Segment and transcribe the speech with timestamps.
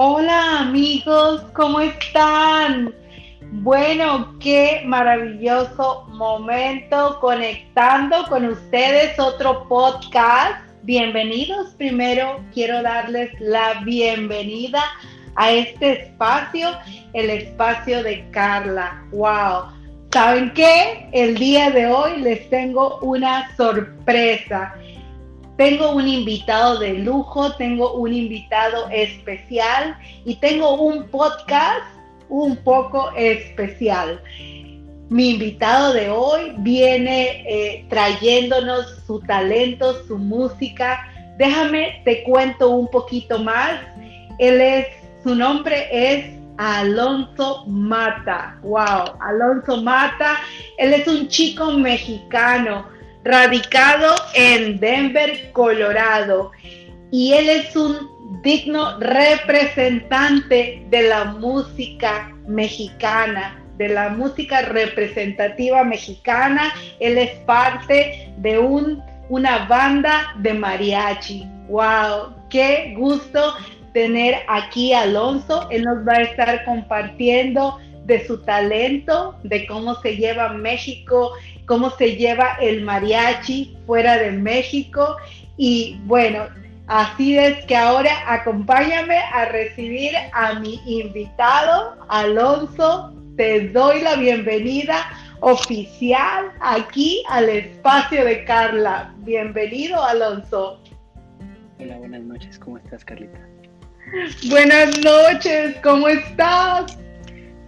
[0.00, 2.94] Hola amigos, ¿cómo están?
[3.50, 10.62] Bueno, qué maravilloso momento conectando con ustedes otro podcast.
[10.84, 11.74] Bienvenidos.
[11.74, 14.84] Primero quiero darles la bienvenida
[15.34, 16.68] a este espacio,
[17.12, 19.04] el espacio de Carla.
[19.10, 19.64] ¡Wow!
[20.12, 21.08] ¿Saben qué?
[21.10, 24.76] El día de hoy les tengo una sorpresa.
[25.58, 31.82] Tengo un invitado de lujo, tengo un invitado especial y tengo un podcast
[32.28, 34.22] un poco especial.
[35.10, 41.04] Mi invitado de hoy viene eh, trayéndonos su talento, su música.
[41.38, 43.80] Déjame, te cuento un poquito más.
[44.38, 44.86] Él es,
[45.24, 48.60] su nombre es Alonso Mata.
[48.62, 50.36] Wow, Alonso Mata.
[50.76, 52.96] Él es un chico mexicano
[53.28, 56.50] radicado en Denver, Colorado.
[57.10, 66.72] Y él es un digno representante de la música mexicana, de la música representativa mexicana.
[67.00, 71.46] Él es parte de un, una banda de mariachi.
[71.68, 72.34] ¡Wow!
[72.48, 73.54] ¡Qué gusto
[73.92, 75.68] tener aquí a Alonso!
[75.70, 81.32] Él nos va a estar compartiendo de su talento, de cómo se lleva México
[81.68, 85.16] cómo se lleva el mariachi fuera de México.
[85.56, 86.48] Y bueno,
[86.88, 93.14] así es que ahora acompáñame a recibir a mi invitado, Alonso.
[93.36, 95.08] Te doy la bienvenida
[95.40, 99.14] oficial aquí al espacio de Carla.
[99.18, 100.82] Bienvenido, Alonso.
[101.78, 102.58] Hola, buenas noches.
[102.58, 103.38] ¿Cómo estás, Carlita?
[104.48, 106.98] Buenas noches, ¿cómo estás?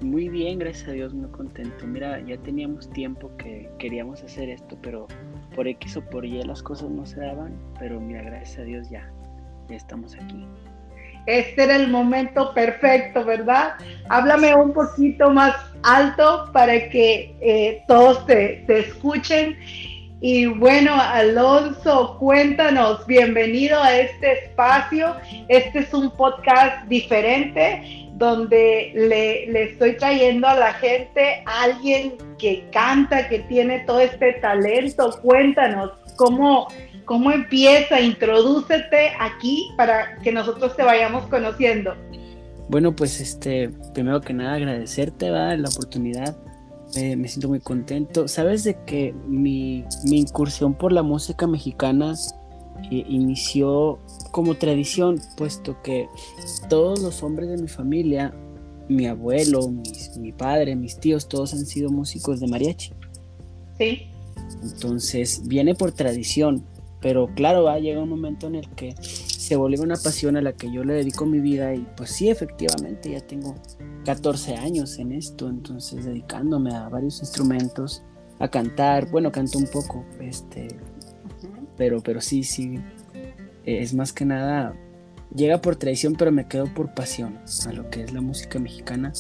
[0.03, 1.87] Muy bien, gracias a Dios, muy contento.
[1.87, 5.07] Mira, ya teníamos tiempo que queríamos hacer esto, pero
[5.55, 8.89] por X o por Y las cosas no se daban, pero mira, gracias a Dios
[8.89, 9.13] ya,
[9.69, 10.47] ya estamos aquí.
[11.27, 13.75] Este era el momento perfecto, ¿verdad?
[14.09, 19.59] Háblame un poquito más alto para que eh, todos te, te escuchen.
[20.23, 25.15] Y bueno, Alonso, cuéntanos, bienvenido a este espacio.
[25.49, 32.69] Este es un podcast diferente donde le, estoy trayendo a la gente a alguien que
[32.71, 35.19] canta, que tiene todo este talento.
[35.23, 36.69] Cuéntanos cómo,
[37.07, 41.97] cómo empieza, introdúcete aquí para que nosotros te vayamos conociendo.
[42.69, 45.57] Bueno, pues este, primero que nada agradecerte ¿va?
[45.57, 46.37] la oportunidad.
[46.95, 48.29] me siento muy contento.
[48.29, 52.15] Sabes de que mi, mi incursión por la música mexicana
[52.91, 53.99] inició
[54.31, 56.09] como tradición, puesto que
[56.69, 58.35] todos los hombres de mi familia,
[58.89, 59.71] mi abuelo,
[60.19, 62.93] mi padre, mis tíos, todos han sido músicos de mariachi.
[63.79, 64.07] Sí.
[64.63, 66.65] Entonces viene por tradición,
[67.01, 70.43] pero claro, va a llegar un momento en el que se vuelve una pasión a
[70.43, 73.55] la que yo le dedico mi vida y pues sí, efectivamente, ya tengo
[74.05, 78.03] 14 años en esto, entonces dedicándome a varios instrumentos,
[78.39, 80.69] a cantar, bueno, canto un poco, este,
[81.81, 82.79] pero, pero sí, sí,
[83.65, 84.75] es más que nada,
[85.35, 89.15] llega por tradición, pero me quedo por pasión a lo que es la música mexicana.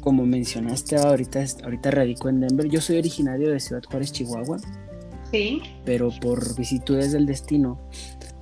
[0.00, 2.68] Como mencionaste ahorita, ahorita radico en Denver.
[2.68, 4.58] Yo soy originario de Ciudad Juárez, Chihuahua.
[5.32, 5.60] Sí.
[5.84, 7.80] Pero por vicitudes del destino,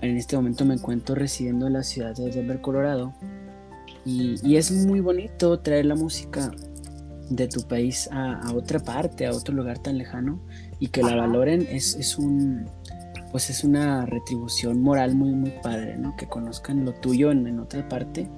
[0.03, 3.15] en este momento me encuentro residiendo en la ciudad de Denver, Colorado.
[4.05, 6.51] Y, es muy bonito traer la música
[7.31, 10.39] de tu país a, otra parte, a otro lugar tan lejano
[10.79, 12.67] y que la valoren es, es, un,
[13.37, 16.17] pues es una retribución moral muy, muy padre, ¿no?
[16.17, 18.31] Que conozcan lo tuyo en, otra parte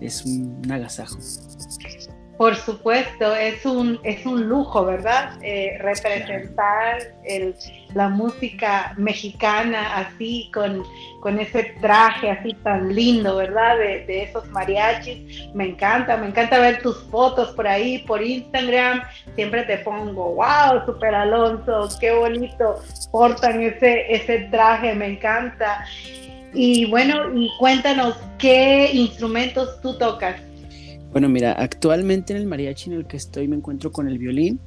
[0.00, 1.18] es un, agasajo.
[2.36, 5.38] Por supuesto, es un, es un lujo, ¿verdad?
[5.42, 6.98] Eh, representar
[7.94, 10.82] la música mexicana así, con,
[11.20, 13.78] con, ese traje así tan lindo, ¿verdad?
[13.78, 15.48] De, de, esos mariachis.
[15.54, 19.02] Me encanta, me encanta ver tus fotos por ahí, por Instagram.
[19.34, 25.86] Siempre te pongo, wow, Super Alonso, qué bonito portan ese, ese traje, me encanta.
[26.52, 30.36] Y bueno, y cuéntanos, ¿qué instrumentos tú tocas?
[31.12, 34.60] Bueno, mira, actualmente en el mariachi en el que estoy me encuentro con el violín.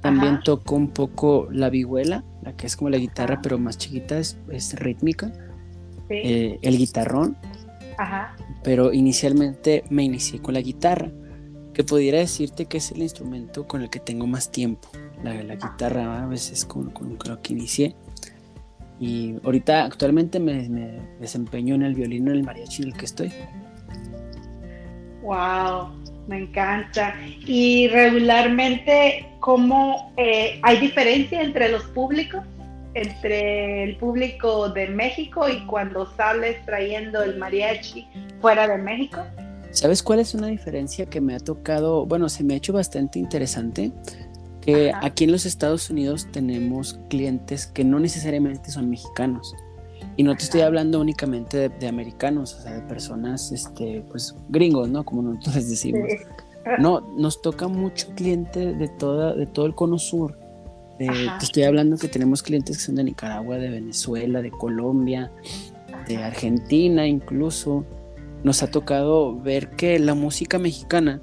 [0.00, 4.18] También toco un poco la vihuela, la que es como la guitarra, pero más chiquita,
[4.18, 4.36] es,
[4.74, 5.32] rítmica.
[6.08, 7.36] Eh, el guitarrón.
[7.98, 8.36] Ajá.
[8.62, 11.10] Pero inicialmente me inicié con la guitarra,
[11.72, 14.88] que pudiera decirte que es el instrumento con el que tengo más tiempo.
[15.24, 17.96] La, la guitarra a veces con, con, lo que inicié.
[19.00, 23.04] Y ahorita actualmente me, me desempeño en el violín en el mariachi en el que
[23.04, 23.32] estoy.
[25.26, 25.88] Wow,
[26.28, 27.16] me encanta.
[27.44, 32.42] Y regularmente, ¿cómo eh, hay diferencia entre los públicos?
[32.94, 38.06] Entre el público de México y cuando sales trayendo el mariachi
[38.40, 39.20] fuera de México?
[39.72, 42.06] ¿Sabes cuál es una diferencia que me ha tocado?
[42.06, 43.90] Bueno, se me ha hecho bastante interesante.
[44.60, 49.54] Que aquí en los Estados Unidos tenemos clientes que no necesariamente son mexicanos.
[50.16, 54.88] Y no te estoy hablando únicamente de, americanos, o sea, de personas, este, pues, gringos,
[54.88, 55.04] ¿no?
[55.04, 56.08] Como nosotros les decimos.
[56.78, 60.36] No, nos toca mucho cliente de, toda, de todo el cono sur.
[60.98, 61.06] te
[61.40, 65.30] estoy hablando que tenemos clientes que son de Nicaragua, de Venezuela, de Colombia,
[66.08, 67.84] de Argentina incluso.
[68.42, 71.20] Nos ha tocado ver que la música mexicana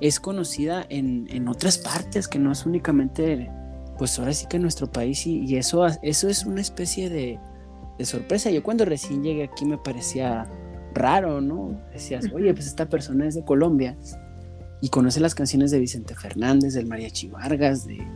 [0.00, 3.50] es conocida en, otras partes, que no es únicamente,
[3.98, 7.38] pues ahora sí que en nuestro país, y, eso, eso es una especie de,
[7.98, 8.50] de sorpresa.
[8.50, 10.46] Yo cuando recién llegué aquí me parecía
[10.94, 11.80] raro, ¿no?
[11.92, 13.96] Decías, oye, pues esta persona es de Colombia
[14.80, 18.06] y conoce las canciones de Vicente Fernández, del Mariachi Vargas, de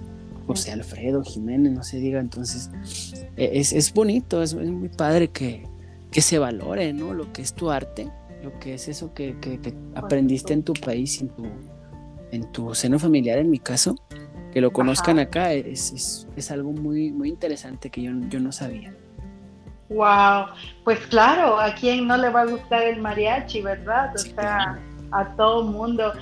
[0.47, 2.21] José Alfredo Jiménez, no se diga.
[2.21, 2.71] Entonces,
[3.37, 5.65] e, es, bonito, es, muy padre que,
[6.11, 7.15] que, se valore, ¿no?
[7.15, 8.11] Lo que es tu arte,
[8.43, 9.37] lo que es eso que,
[9.95, 11.45] aprendiste en tu país, en tu,
[12.33, 13.95] en tu seno familiar, en mi caso.
[14.53, 18.93] Que lo conozcan acá es, es, algo muy, muy interesante que yo, yo no sabía.
[19.91, 20.47] Wow,
[20.85, 24.15] pues claro, a quien no le va a gustar el mariachi, ¿verdad?
[24.15, 24.79] O sea,
[25.11, 26.13] a todo mundo.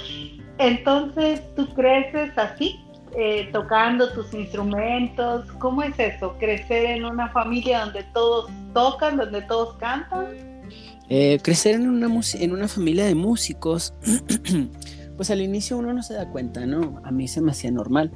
[0.57, 2.81] Entonces, ¿tú creces así,
[3.15, 5.53] eh, tocando tus instrumentos?
[5.59, 6.35] ¿Cómo es eso?
[6.39, 10.29] ¿Crecer en una familia donde todos tocan, donde todos cantan?
[11.11, 12.09] Eh, crecer en una,
[12.41, 13.93] en una familia de músicos,
[15.17, 17.03] pues al inicio uno no se da cuenta, ¿no?
[17.05, 18.13] A mí se me hacía normal.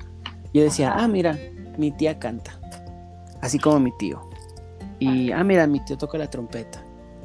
[0.54, 1.38] Yo decía, ah, mira,
[1.76, 2.58] mi tía canta,
[3.42, 4.31] así como mi tío
[5.02, 6.84] y, ah, mira, mi tío toca la trompeta.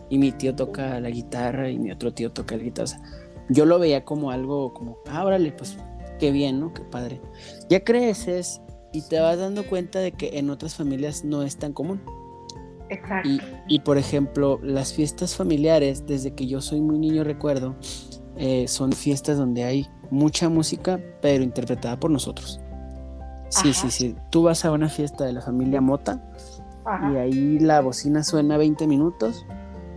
[0.10, 2.86] Y mi tío toca la guitarra y mi otro tío toca la guitarra.
[2.86, 3.02] O sea,
[3.50, 5.78] yo lo veía como algo, como, ah, órale, pues
[6.20, 6.74] qué bien, ¿no?
[6.74, 7.22] Qué padre.
[7.70, 8.62] Ya creces
[8.94, 12.02] y te vas dando cuenta de que en otras familias no es tan común.
[12.90, 13.30] Exacto.
[13.68, 17.76] Y, por ejemplo, las fiestas familiares, desde que yo soy muy niño recuerdo,
[18.38, 22.62] eh, son fiestas donde hay mucha música, pero interpretada por nosotros.
[23.50, 24.16] Sí, sí, sí.
[24.30, 26.22] Tú vas a una fiesta de la familia Mota
[27.12, 29.46] y ahí la bocina suena 20 minutos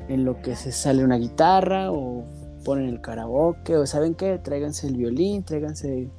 [0.09, 2.25] en lo que se sale una guitarra o
[2.65, 6.11] ponen el karaoke o saben qué, tráiganse el violín, tráiganse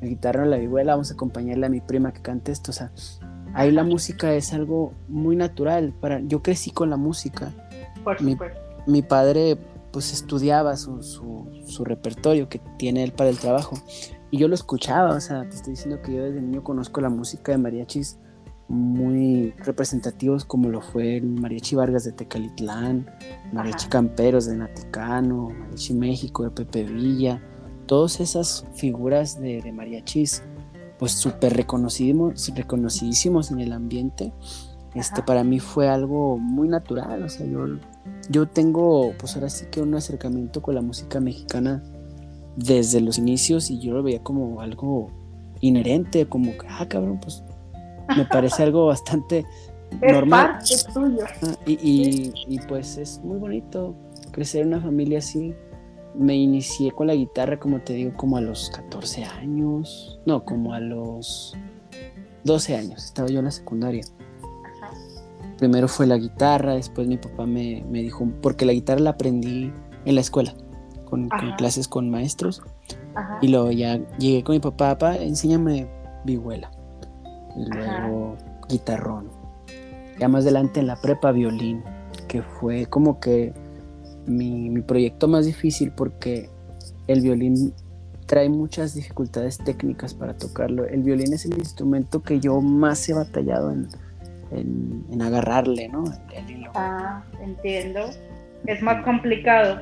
[0.00, 2.74] la guitarra o la vihuela, vamos a acompañarle a mi prima que cante esto, o
[2.74, 2.92] sea,
[3.54, 7.52] ahí la música es algo muy natural para yo crecí con la música.
[8.04, 8.36] Por mi,
[8.86, 9.58] mi padre
[9.90, 13.76] pues estudiaba su, su, su, repertorio que tiene él para el trabajo
[14.30, 17.08] y yo lo escuchaba, o sea, te estoy diciendo que yo desde niño conozco la
[17.08, 18.19] música de mariachis
[18.70, 23.10] muy representativos como lo fue el Mariachi Vargas de Tecalitlán,
[23.52, 27.42] Mariachi Camperos de Naticano, Mariachi México de Pepe Villa,
[27.86, 30.44] todas esas figuras de, mariachis
[31.00, 34.32] pues súper reconocidísimos, en el ambiente.
[34.94, 37.66] Este, para mí fue algo muy natural, o sea, yo,
[38.28, 41.82] yo tengo pues ahora sí que un acercamiento con la música mexicana
[42.56, 45.10] desde los inicios y yo lo veía como algo
[45.60, 47.42] inherente, como ah, cabrón, pues
[48.16, 49.44] me parece algo bastante
[50.02, 50.58] normal.
[50.92, 51.24] tuyo.
[51.66, 53.94] Y, y, pues es muy bonito
[54.32, 55.54] crecer en una familia así.
[56.14, 60.20] Me inicié con la guitarra, como te digo, como a los 14 años.
[60.26, 61.56] No, como a los
[62.44, 63.04] 12 años.
[63.04, 64.04] Estaba yo en la secundaria.
[65.58, 69.70] Primero fue la guitarra, después mi papá me, dijo, porque la guitarra la aprendí
[70.06, 70.54] en la escuela,
[71.04, 72.62] con, clases con maestros.
[73.42, 75.86] Y luego ya llegué con mi papá, papá, enséñame
[76.24, 76.70] vihuela
[77.56, 78.36] y luego
[78.68, 79.28] guitarrón.
[80.18, 81.82] Ya más adelante en la prepa violín,
[82.28, 83.52] que fue como que
[84.26, 86.48] mi, proyecto más difícil porque
[87.06, 87.72] el violín
[88.26, 90.86] trae muchas dificultades técnicas para tocarlo.
[90.86, 93.88] El violín es el instrumento que yo más he batallado en,
[94.52, 96.04] en, agarrarle, ¿no?
[96.74, 98.00] Ah, entiendo.
[98.66, 99.80] Es más complicado.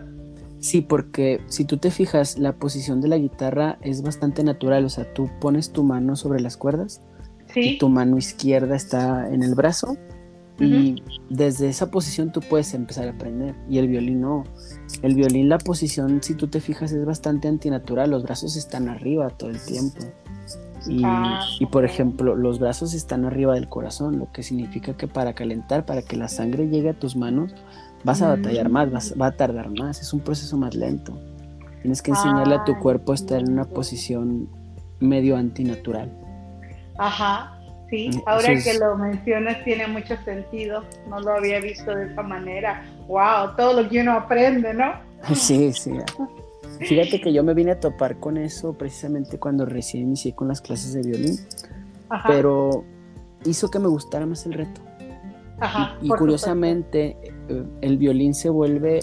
[0.61, 4.89] Sí, porque si tú te fijas, la posición de la guitarra es bastante natural, o
[4.89, 7.03] sea, tú pones tu mano sobre las cuerdas
[7.79, 9.97] tu mano izquierda está en el brazo
[10.61, 14.45] y desde esa posición tú puedes empezar a aprender y el violín no.
[15.03, 19.31] El violín la posición, si tú te fijas, es bastante antinatural, los brazos están arriba
[19.31, 19.99] todo el tiempo.
[20.87, 25.07] Y, ah, y, por ejemplo, los brazos están arriba del corazón, lo que significa que
[25.07, 27.53] para calentar, para que la sangre llegue a tus manos,
[28.05, 28.73] vas a batallar mm.
[28.73, 31.19] más, va a tardar más, es un proceso más lento.
[31.83, 34.49] Tienes que enseñarle a tu ah, cuerpo a estar en una posición
[35.01, 36.11] medio antinatural.
[36.99, 42.13] Ajá, sí, mm, ahora que lo mencionas tiene mucho sentido, no lo había visto de
[42.13, 42.85] esa manera.
[43.07, 44.93] Wow, todo lo que uno aprende, ¿no?
[45.35, 45.93] Sí, sí.
[46.81, 50.61] Fíjate que yo me vine a topar con eso precisamente cuando recién inicié con las
[50.61, 51.39] clases de violín,
[52.27, 52.85] pero
[53.45, 54.81] hizo que me gustara más el reto.
[55.61, 57.17] Ajá, y, curiosamente,
[57.49, 59.03] eh, el violín se vuelve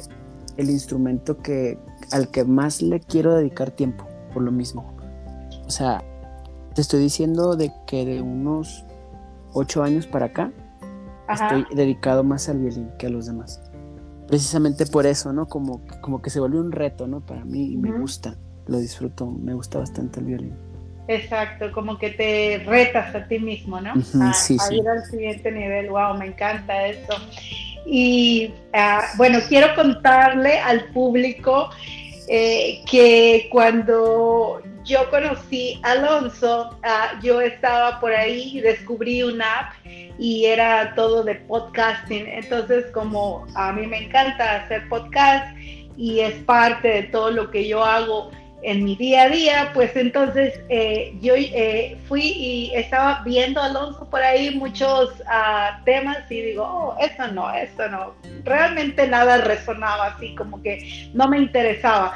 [0.56, 1.78] el instrumento que,
[2.12, 4.96] al que más le quiero dedicar tiempo, por lo mismo.
[5.68, 6.02] O sea,
[6.76, 8.86] te estoy diciendo de que de unos
[9.54, 10.52] ocho años para acá,
[11.32, 13.62] estoy dedicado más al violín que a los demás.
[14.28, 15.48] Precisamente por eso, ¿no?
[15.48, 17.22] Como, como que se volvió un reto, ¿no?
[17.22, 18.36] Para mí y me gusta,
[18.68, 20.54] lo disfruto, me gusta bastante el violín.
[21.08, 23.94] Exacto, como que te retas a ti mismo, ¿no?
[23.94, 27.14] a, ir al siguiente nivel, wow, me encanta eso.
[27.86, 31.70] Y ah, bueno, quiero contarle al público
[32.28, 39.74] eh, que cuando yo conocí Alonso, ah, yo estaba por ahí descubrí una app
[40.20, 42.28] y era todo de podcasting.
[42.28, 45.58] Entonces, como a mí me encanta hacer podcast
[45.98, 48.32] y es parte de todo lo que yo hago
[48.66, 53.66] en mi día a día, pues entonces eh, yo eh, fui y estaba viendo a
[53.66, 59.38] Alonso por ahí muchos uh, temas y digo, oh, eso no, eso no, realmente nada
[59.38, 62.16] resonaba así, como que no me interesaba.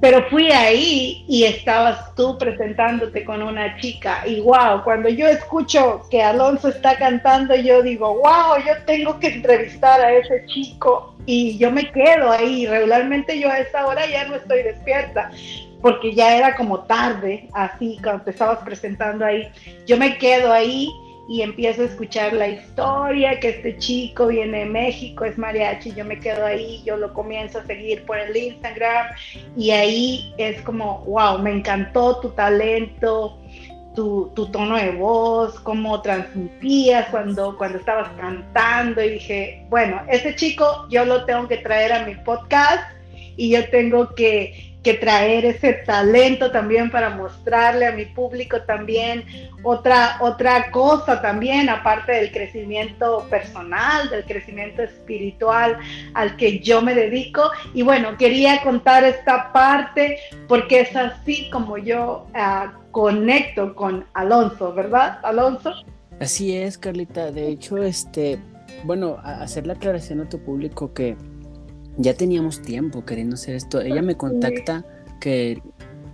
[0.00, 6.06] Pero fui ahí y estabas tú presentándote con una chica y wow, cuando yo escucho
[6.10, 11.58] que Alonso está cantando, yo digo, wow, yo tengo que entrevistar a ese chico y
[11.58, 12.66] yo me quedo ahí.
[12.66, 15.32] Regularmente yo a esa hora ya no estoy despierta
[15.80, 19.48] porque ya era como tarde, así cuando te estabas presentando ahí.
[19.86, 20.90] Yo me quedo ahí
[21.28, 26.04] y empiezo a escuchar la historia, que este chico viene de México, es mariachi, yo
[26.04, 29.08] me quedo ahí, yo lo comienzo a seguir por el Instagram
[29.54, 33.38] y ahí es como, wow, me encantó tu talento,
[33.94, 40.86] tu, tono de voz, cómo transmitías cuando, cuando estabas cantando y dije, bueno, ese chico
[40.88, 42.82] yo lo tengo que traer a mi podcast
[43.36, 49.24] y yo tengo que que traer ese talento también para mostrarle a mi público también
[49.62, 55.78] otra, otra cosa también, aparte del crecimiento personal, del crecimiento espiritual
[56.14, 57.50] al que yo me dedico.
[57.74, 64.72] Y bueno, quería contar esta parte porque es así como yo ah, conecto con Alonso,
[64.74, 65.72] ¿verdad, Alonso?
[66.20, 67.30] Así es, Carlita.
[67.30, 68.38] De hecho, este,
[68.84, 71.16] bueno, hacer la aclaración a tu público que
[71.98, 73.80] ya teníamos tiempo queriendo hacer esto.
[73.80, 74.84] Ella me contacta
[75.20, 75.60] que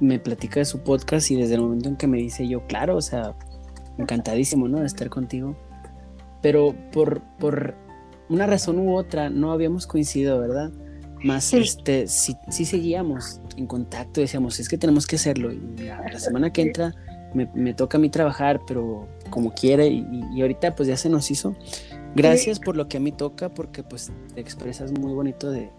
[0.01, 2.97] me platica de su podcast y desde el momento en que me dice yo, claro,
[2.97, 3.35] o sea,
[3.99, 4.81] encantadísimo, ¿no?
[4.81, 5.57] De estar contigo.
[6.43, 7.75] Pero por, por
[8.29, 10.73] una razón u otra no habíamos coincidido, ¿verdad?
[11.23, 15.53] Más, este, sí, sí seguíamos en contacto, decíamos, es que tenemos que hacerlo.
[15.53, 16.95] Y la, semana que entra
[17.35, 21.31] me, toca a mí trabajar, pero como quiere, y, y ahorita pues ya se nos
[21.31, 21.57] hizo.
[22.15, 25.71] Gracias por lo que a mí toca, porque pues te expresas muy bonito de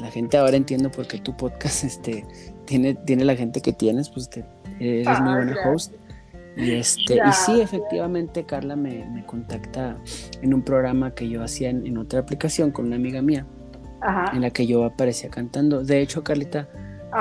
[0.00, 0.36] la gente.
[0.36, 2.24] Ahora entiendo por qué tu podcast este
[2.66, 4.44] tiene, tiene la gente que tienes, pues te,
[4.80, 5.94] eres muy buena host.
[6.54, 9.96] Y este, y sí, efectivamente, Carla me, me, contacta
[10.42, 13.46] en un programa que yo hacía en, otra aplicación con una amiga mía,
[14.34, 15.82] en la que yo aparecía cantando.
[15.82, 16.68] De hecho, Carlita,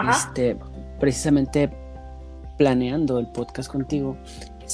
[0.09, 0.57] este,
[0.99, 1.71] precisamente
[2.57, 4.17] planeando el podcast contigo,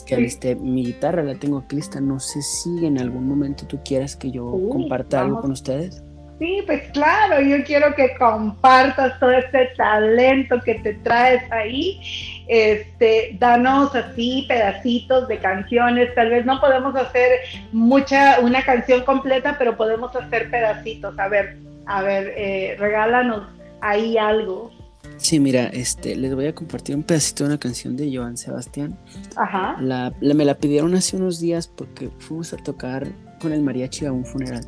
[0.03, 1.99] que este, mi guitarra la tengo aquí lista.
[1.99, 6.03] No sé si en algún momento tú quieras que yo comparta algo con ustedes.
[6.39, 11.99] Sí, pues claro, yo quiero que compartas todo este talento que te traes ahí.
[12.47, 16.13] Este, danos así pedacitos de canciones.
[16.13, 17.39] Tal vez no podemos hacer
[17.71, 21.17] mucha, una canción completa, pero podemos hacer pedacitos.
[21.17, 23.41] A ver, a ver, eh, regálanos
[23.81, 24.71] ahí algo.
[25.17, 28.97] Sí, mira, este, les voy a compartir un pedacito de una canción de Joan Sebastián.
[29.35, 29.75] Ajá.
[29.81, 33.07] La, me la pidieron hace unos días porque fuimos a tocar
[33.39, 34.65] con el mariachi a un funeral.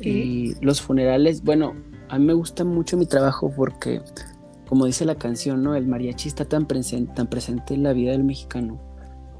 [0.00, 1.74] Y los funerales, bueno,
[2.08, 4.02] a mí me gusta mucho mi trabajo porque,
[4.68, 5.74] como dice la canción, ¿no?
[5.74, 8.78] El mariachi está tan, presente, tan presente en la vida del mexicano.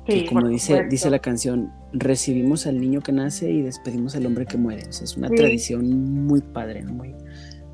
[0.07, 4.47] que como dice, dice la canción, recibimos al niño que nace y despedimos al hombre
[4.47, 4.83] que muere.
[4.89, 7.15] es una tradición muy padre, muy,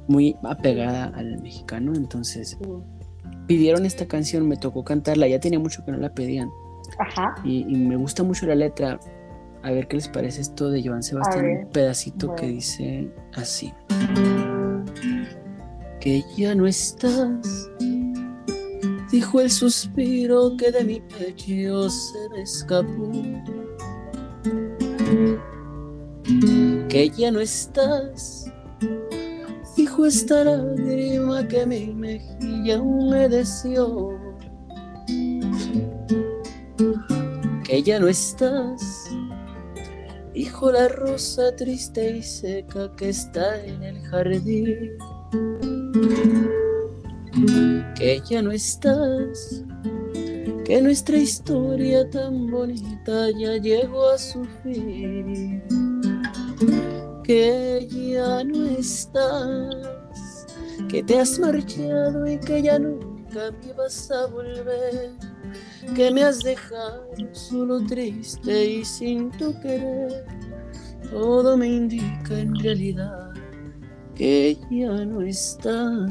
[0.08, 2.58] muy apegada al mexicano, entonces
[3.46, 6.50] pidieron esta canción, me tocó cantarla, ya tenía mucho que no la pedían.
[6.98, 7.34] Ajá.
[7.44, 8.98] Y, me gusta mucho la letra.
[9.62, 13.72] A ver qué les parece esto de Joan Sebastián, un pedacito que dice así.
[16.00, 17.70] Que ya no estás,
[19.12, 23.12] dijo el suspiro que de mi pecho se me escapó.
[26.88, 28.41] Que ya no estás
[29.76, 34.18] dijo esta lágrima que mi mejilla humedeció.
[37.64, 39.10] Que ya no estás,
[40.34, 44.90] dijo la rosa triste y seca que está en el jardín.
[47.96, 49.64] Que ya no estás,
[50.64, 55.62] que nuestra historia tan bonita ya llegó a su fin
[57.24, 60.46] que ya no estás,
[60.88, 65.12] que te has marchado y que ya nunca me vas a volver,
[65.94, 70.24] que me has dejado solo triste y sin tu querer.
[71.10, 73.32] Todo me indica en realidad
[74.14, 76.06] que ya no está.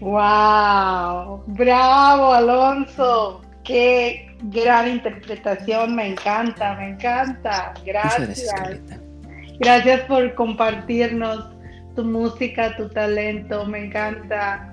[0.00, 1.42] ¡Wow!
[1.46, 3.40] ¡Bravo, Alonso!
[3.64, 5.94] ¡Qué gran interpretación!
[5.94, 7.74] Me encanta, me encanta.
[7.84, 8.54] Gracias.
[9.60, 11.44] Gracias, por compartirnos
[11.96, 14.72] tu música, tu talento, me encanta.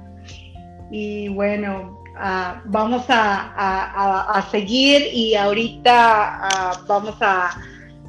[0.92, 7.50] Y bueno, ah, vamos a, seguir y ahorita ah, vamos a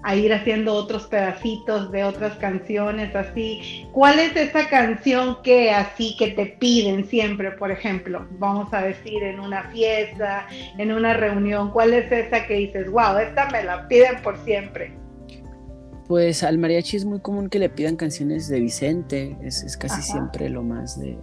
[0.07, 3.89] a ir haciendo otros pedacitos de otras canciones así.
[3.91, 8.25] ¿Cuál es esa canción que así que te piden siempre, por ejemplo?
[8.39, 10.47] Vamos a decir en una fiesta,
[10.79, 14.97] en una reunión, ¿cuál es esa que dices, wow, esta me la piden por siempre?
[16.07, 20.49] Pues al mariachi es muy común que le pidan canciones de Vicente, es, casi siempre
[20.49, 21.19] lo más de...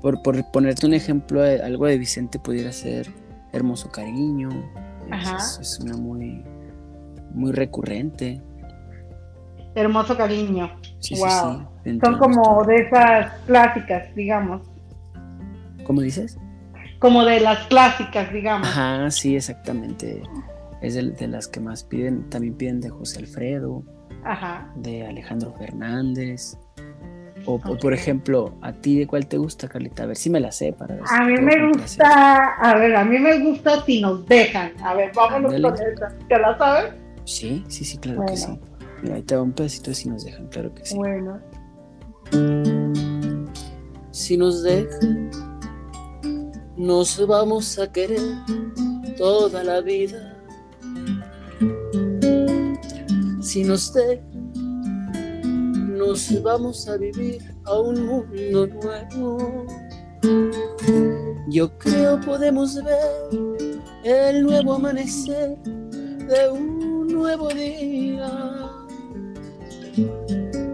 [0.00, 3.06] Por, por, ponerte un ejemplo, algo de Vicente pudiera ser
[3.52, 4.48] Hermoso Cariño,
[5.60, 6.42] es una muy
[7.34, 8.40] muy recurrente.
[9.74, 10.70] Hermoso cariño.
[11.18, 11.68] wow.
[12.02, 14.62] Son como de esas clásicas, digamos.
[15.84, 16.38] ¿Cómo dices?
[16.98, 18.66] Como de las clásicas, digamos.
[18.66, 20.22] Ajá, sí, exactamente.
[20.80, 22.28] Es de, las que más piden.
[22.30, 23.82] También piden de José Alfredo.
[24.24, 24.72] Ajá.
[24.76, 26.56] De Alejandro Fernández.
[27.46, 30.04] O, por ejemplo, ¿a ti de cuál te gusta, Carlita?
[30.04, 31.04] A ver si me la sé para ver.
[31.10, 34.72] A mí me gusta, a ver, a mí me gusta si nos dejan.
[34.82, 36.08] A ver, vámonos con esa.
[36.26, 37.03] ¿Te la sabes?
[37.24, 38.58] Sí, sí, sí, claro que sí.
[39.02, 40.96] Mira, ahí te va un pedacito si nos dejan, claro que sí.
[40.96, 41.40] Bueno.
[44.10, 45.30] Si nos dejan,
[46.76, 48.20] nos vamos a querer
[49.16, 50.36] toda la vida.
[53.40, 54.44] Si nos dejan,
[55.96, 59.66] nos vamos a vivir a un mundo nuevo.
[61.48, 63.70] Yo creo podemos ver
[64.04, 68.28] el nuevo amanecer de un nuevo día.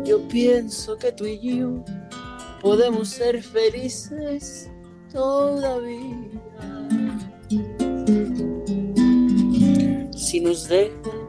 [0.04, 1.84] Yo pienso que tú y yo
[2.60, 4.70] podemos ser felices
[5.12, 6.16] todavía.
[10.16, 11.28] Si nos dejan,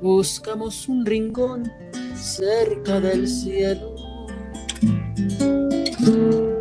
[0.00, 1.70] buscamos un rincón
[2.14, 3.94] cerca del cielo.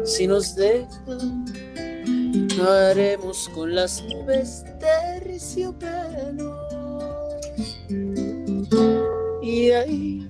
[0.03, 1.45] Si nos dejan,
[2.59, 6.66] haremos con las nubes terciopelo.
[9.41, 10.29] Y ahí,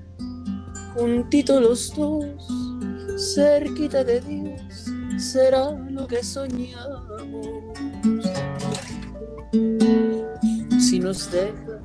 [0.95, 2.25] juntitos los dos,
[3.35, 4.61] cerquita de Dios,
[5.17, 7.11] será lo que soñamos.
[10.79, 11.81] Si nos deja,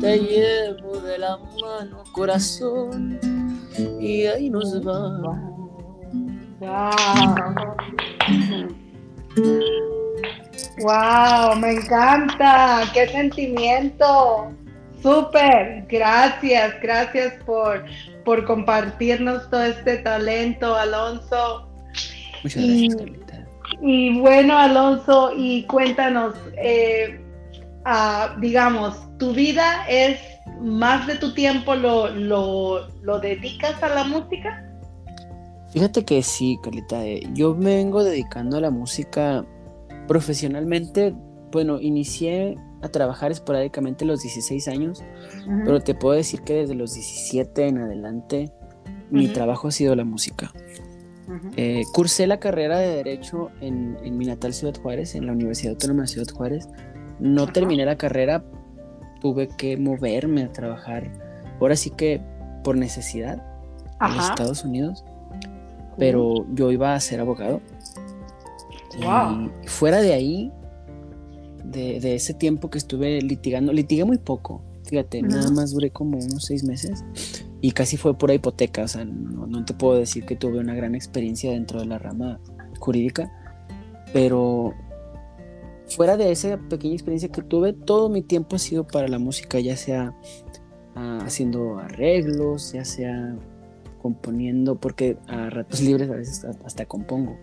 [0.00, 3.18] te llevo de la mano, corazón,
[4.00, 5.36] y ahí nos vamos.
[6.60, 6.90] Wow,
[11.56, 14.52] me encanta, qué sentimiento.
[15.02, 17.84] Súper, gracias, gracias por,
[18.24, 21.68] por compartirnos todo este talento, Alonso.
[22.42, 23.46] Muchas gracias, Carlita.
[23.80, 27.20] Y bueno, Alonso, y cuéntanos, eh,
[28.40, 30.20] digamos, ¿tu vida es
[30.60, 34.66] más de tu tiempo lo, lo, dedicas a la música?
[35.72, 37.06] Fíjate que sí, Carlita.
[37.06, 39.46] Eh, yo me vengo dedicando a la música
[40.10, 41.14] profesionalmente.
[41.52, 45.04] Bueno, inicié a trabajar esporádicamente a los 16 años,
[45.64, 48.52] pero te puedo decir que desde los 17 en adelante
[49.08, 50.52] mi trabajo ha sido la música.
[51.56, 56.02] Eh, cursé la carrera de Derecho en, mi natal Ciudad Juárez, en la Universidad Autónoma
[56.02, 56.68] de Ciudad Juárez.
[57.20, 58.42] No terminé la carrera,
[59.20, 61.08] tuve que moverme a trabajar,
[61.60, 62.20] ahora sí que
[62.64, 63.46] por necesidad,
[64.00, 65.04] en los Estados Unidos,
[65.96, 67.60] pero yo iba a ser abogado.
[68.98, 70.52] Y fuera de ahí,
[71.64, 76.44] de, ese tiempo que estuve litigando, litigué muy poco, fíjate, nada más duré como unos
[76.44, 77.04] seis meses
[77.60, 80.94] y casi fue pura hipoteca, o sea, no, te puedo decir que tuve una gran
[80.94, 82.40] experiencia dentro de la rama
[82.78, 83.30] jurídica,
[84.12, 84.74] pero
[85.86, 89.60] fuera de esa pequeña experiencia que tuve, todo mi tiempo ha sido para la música,
[89.60, 90.14] ya sea
[90.96, 93.36] ah, haciendo arreglos, ya sea
[94.00, 97.36] componiendo, porque a ratos libres a veces hasta compongo.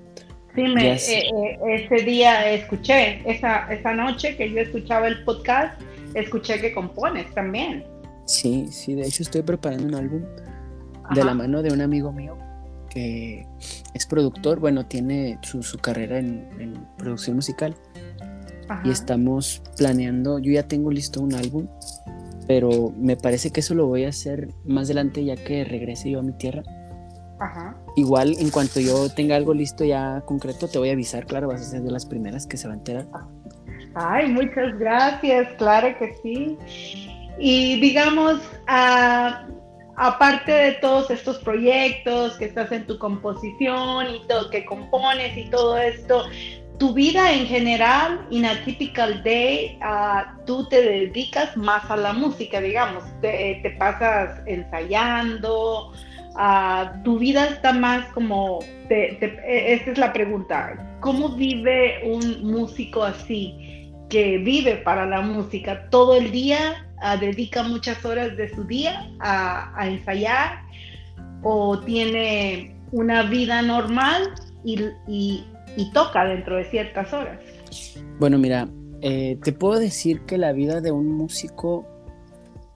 [0.58, 5.80] Sí, me, eh, eh, ese día escuché, esa, esa noche que yo escuchaba el podcast,
[6.16, 7.86] escuché que compones también.
[8.26, 10.24] Sí, sí, de hecho estoy preparando un álbum
[11.14, 12.36] de la mano de un amigo mío
[12.90, 13.46] que
[13.94, 17.76] es productor, bueno, tiene su, carrera en, producción musical
[18.84, 21.68] y estamos planeando, yo ya tengo listo un álbum
[22.48, 26.20] pero me parece que eso lo voy a hacer más adelante ya que regrese yo
[26.20, 26.64] a mi tierra.
[27.40, 27.76] Ajá.
[27.96, 31.62] Igual en cuanto yo tenga algo listo ya concreto, te voy a avisar, claro, vas
[31.62, 33.06] a ser de las primeras que se va a enterar.
[33.94, 36.58] Ay, muchas gracias, claro que sí.
[37.40, 39.48] Y digamos, ah,
[39.96, 45.50] aparte de todos estos proyectos que estás en tu composición y todo, que compones y
[45.50, 46.26] todo esto,
[46.78, 52.14] tu vida en general, in a typical day, uh, tú te dedicas más a la
[52.14, 55.92] música, digamos, te, te pasas ensayando,
[57.04, 63.04] tu vida está más como, te, te, esta es la pregunta, ¿cómo vive un músico
[63.04, 68.64] así, que vive para la música todo el día, uh, dedica muchas horas de su
[68.64, 70.62] día a, ensayar
[71.44, 77.40] o tiene una vida normal y toca dentro de ciertas horas.
[78.20, 78.68] Bueno, mira,
[79.02, 81.86] eh, te puedo decir que la vida de un músico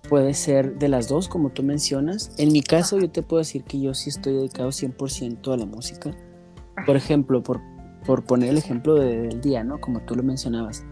[0.07, 2.31] puede ser de las dos, como tú mencionas.
[2.37, 5.65] En mi caso, yo te puedo decir que yo sí estoy dedicado 100% a la
[5.65, 6.11] música.
[6.85, 7.61] Por ejemplo, por,
[8.05, 9.79] por poner el ejemplo del día, ¿no?
[9.79, 10.83] Como tú lo mencionabas.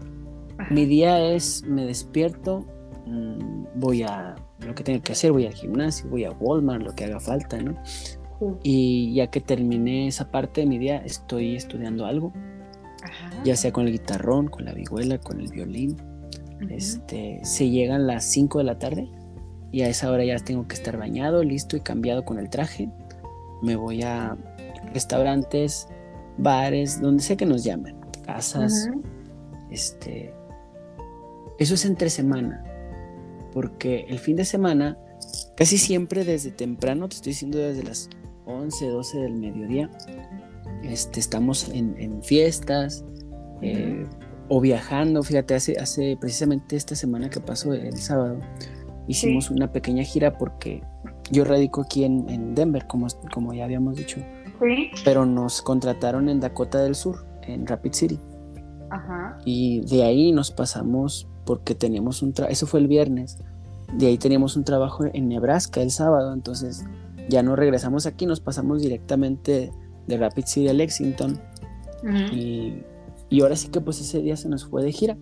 [0.70, 2.66] Mi día es, me despierto,
[3.06, 6.94] mmm, voy a lo que tenga que hacer, voy al gimnasio, voy a Walmart, lo
[6.94, 7.74] que haga falta, ¿no?
[8.62, 12.32] Y ya que terminé esa parte de mi día, estoy estudiando algo,
[13.02, 13.42] Ajá.
[13.44, 15.96] ya sea con el guitarrón, con la vihuela, con el violín.
[16.60, 16.76] Uh -huh.
[16.76, 19.08] este, se llegan las 5 de la tarde
[19.72, 22.88] y a esa hora ya tengo que estar bañado, listo y cambiado con el traje.
[23.62, 24.36] Me voy a
[24.92, 25.88] restaurantes,
[26.38, 28.88] bares, donde sea que nos llamen, casas.
[28.90, 29.02] Uh -huh.
[29.70, 30.34] Este,
[31.58, 32.64] eso es entre semana,
[33.52, 34.98] porque el fin de semana,
[35.56, 38.08] casi siempre desde temprano, te estoy diciendo desde las
[38.46, 39.90] 11, 12 del mediodía.
[40.82, 43.04] Este, estamos en, en fiestas
[43.62, 44.06] eh,
[44.50, 45.22] o viajando.
[45.22, 48.38] Fíjate, hace, hace precisamente esta semana que pasó, el sábado,
[49.06, 49.54] hicimos sí.
[49.54, 50.82] una pequeña gira porque
[51.30, 54.18] yo radico aquí en, en Denver, como, como, ya habíamos dicho.
[54.60, 54.90] Sí.
[55.04, 58.18] Pero nos contrataron en Dakota del Sur, en Rapid City.
[58.90, 59.38] Ajá.
[59.44, 63.38] Y de ahí nos pasamos porque teníamos un trabajo, eso fue el viernes,
[63.94, 66.84] de ahí teníamos un trabajo en Nebraska el sábado, entonces
[67.28, 69.70] ya no regresamos aquí, nos pasamos directamente
[70.08, 71.40] de Rapid City a Lexington.
[72.02, 72.32] Uh -huh.
[72.32, 72.84] y,
[73.30, 75.16] y, ahora sí que pues ese día se nos fue de gira.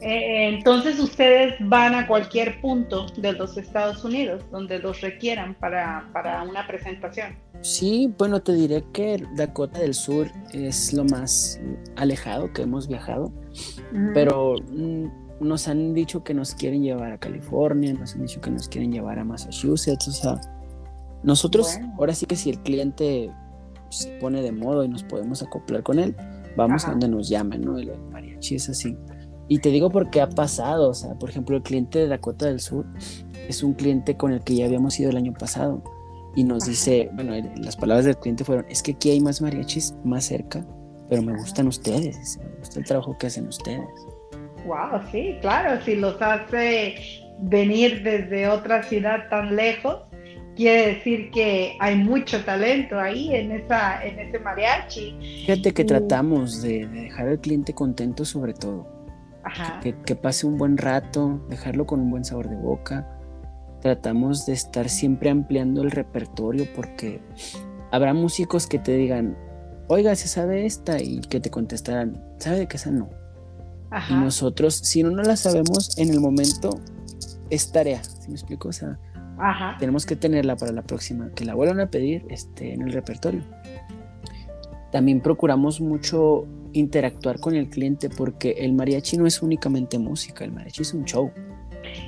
[0.00, 6.08] Eh, entonces ustedes van a cualquier punto de los Estados Unidos donde los requieran para,
[6.12, 7.36] para una presentación.
[7.60, 11.60] Sí, bueno, te diré que Dakota del Sur es lo más
[11.96, 13.32] alejado que hemos viajado,
[14.14, 15.06] pero mm,
[15.40, 18.92] nos han dicho que nos quieren llevar a California, nos han dicho que nos quieren
[18.92, 20.40] llevar a Massachusetts, o sea,
[21.24, 21.94] nosotros, bueno.
[21.98, 23.30] ahora sí que si el cliente
[23.90, 26.14] se pone de modo y nos podemos acoplar con él,
[26.58, 26.88] vamos Ajá.
[26.88, 27.78] a donde nos llamen, ¿no?
[27.78, 28.96] El, mariachi es así.
[29.48, 32.60] Y te digo porque ha pasado, o sea, por ejemplo, el cliente de Dakota del
[32.60, 32.84] Sur
[33.48, 35.82] es un cliente con el que ya habíamos ido el año pasado
[36.36, 36.70] y nos Ajá.
[36.70, 40.66] dice, bueno, las palabras del cliente fueron, es que aquí hay más mariachis más cerca,
[41.08, 43.88] pero me gustan ustedes, me gusta el trabajo que hacen ustedes.
[44.66, 46.96] Wow, sí, claro, si los hace
[47.40, 50.07] venir desde otra ciudad tan lejos,
[50.58, 55.16] quiere decir que hay mucho talento ahí en, esa, en ese mariachi.
[55.46, 55.86] Fíjate que y...
[55.86, 58.86] tratamos de, de, dejar al cliente contento sobre todo.
[59.44, 59.78] Ajá.
[59.80, 63.08] Que, que, pase un buen rato, dejarlo con un buen sabor de boca.
[63.80, 67.22] Tratamos de estar siempre ampliando el repertorio porque
[67.92, 69.38] habrá músicos que te digan,
[69.86, 73.08] oiga, se sabe esta y que te contestarán, ¿sabe de qué esa no?
[73.90, 74.12] Ajá.
[74.12, 76.80] Y nosotros, si no no la sabemos en el momento,
[77.48, 78.68] es tarea, ¿sí me explico?
[78.68, 78.98] O sea,
[79.38, 79.76] Ajá.
[79.78, 83.42] tenemos que tenerla para la próxima, que la vuelvan a pedir este, en el repertorio.
[84.90, 90.52] También procuramos mucho interactuar con el cliente porque el mariachi no es únicamente música, el
[90.52, 91.30] mariachi es un show.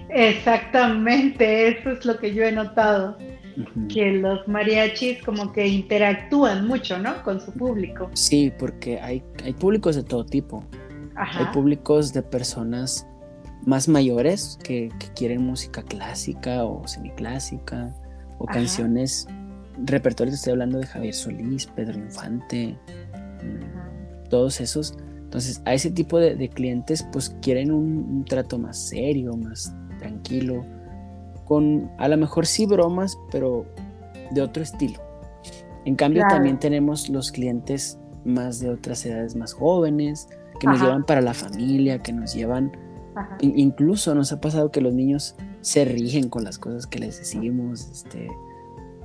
[0.08, 3.86] Exactamente, eso es lo que yo he notado, uh -huh.
[3.88, 7.22] que los mariachis como que interactúan mucho, ¿no?
[7.22, 8.10] Con su público.
[8.14, 10.64] Sí, porque hay, hay públicos de todo tipo.
[11.14, 11.40] Ajá.
[11.40, 13.06] Hay públicos de personas
[13.66, 17.94] más mayores que, que, quieren música clásica o semiclásica
[18.38, 18.58] o Ajá.
[18.58, 19.26] canciones,
[19.84, 22.78] repertorio, estoy hablando de Javier Solís, Pedro Infante,
[23.12, 23.90] Ajá.
[24.28, 24.96] todos esos.
[25.18, 29.72] Entonces, a ese tipo de, de clientes, pues quieren un, un, trato más serio, más
[29.98, 30.64] tranquilo,
[31.44, 33.64] con a lo mejor sí bromas, pero
[34.32, 35.00] de otro estilo.
[35.84, 36.36] En cambio, claro.
[36.36, 41.32] también tenemos los clientes más de otras edades más jóvenes, que nos llevan para la
[41.32, 42.70] familia, que nos llevan
[43.40, 47.88] Incluso nos ha pasado que los niños se rigen con las cosas que les decimos.
[47.90, 48.28] Este,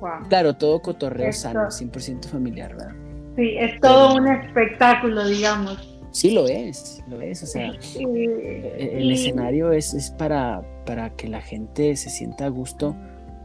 [0.00, 0.28] wow.
[0.28, 1.48] Claro, todo cotorreo Esto...
[1.52, 2.94] sano, 100% familiar, ¿verdad?
[3.36, 5.98] Sí, es todo Pero, un espectáculo, digamos.
[6.10, 7.42] Sí, lo es, lo es.
[7.42, 8.02] O sea, sí.
[8.02, 12.96] el, el escenario es, es para, para que la gente se sienta a gusto,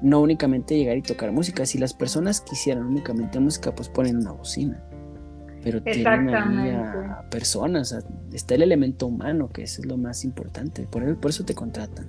[0.01, 1.65] no únicamente llegar y tocar música.
[1.65, 4.81] Si las personas quisieran únicamente música, pues ponen una bocina.
[5.63, 7.95] Pero tienen ahí a personas,
[8.33, 10.87] está el elemento humano, que eso es lo más importante.
[10.89, 12.07] Por, por eso te contratan.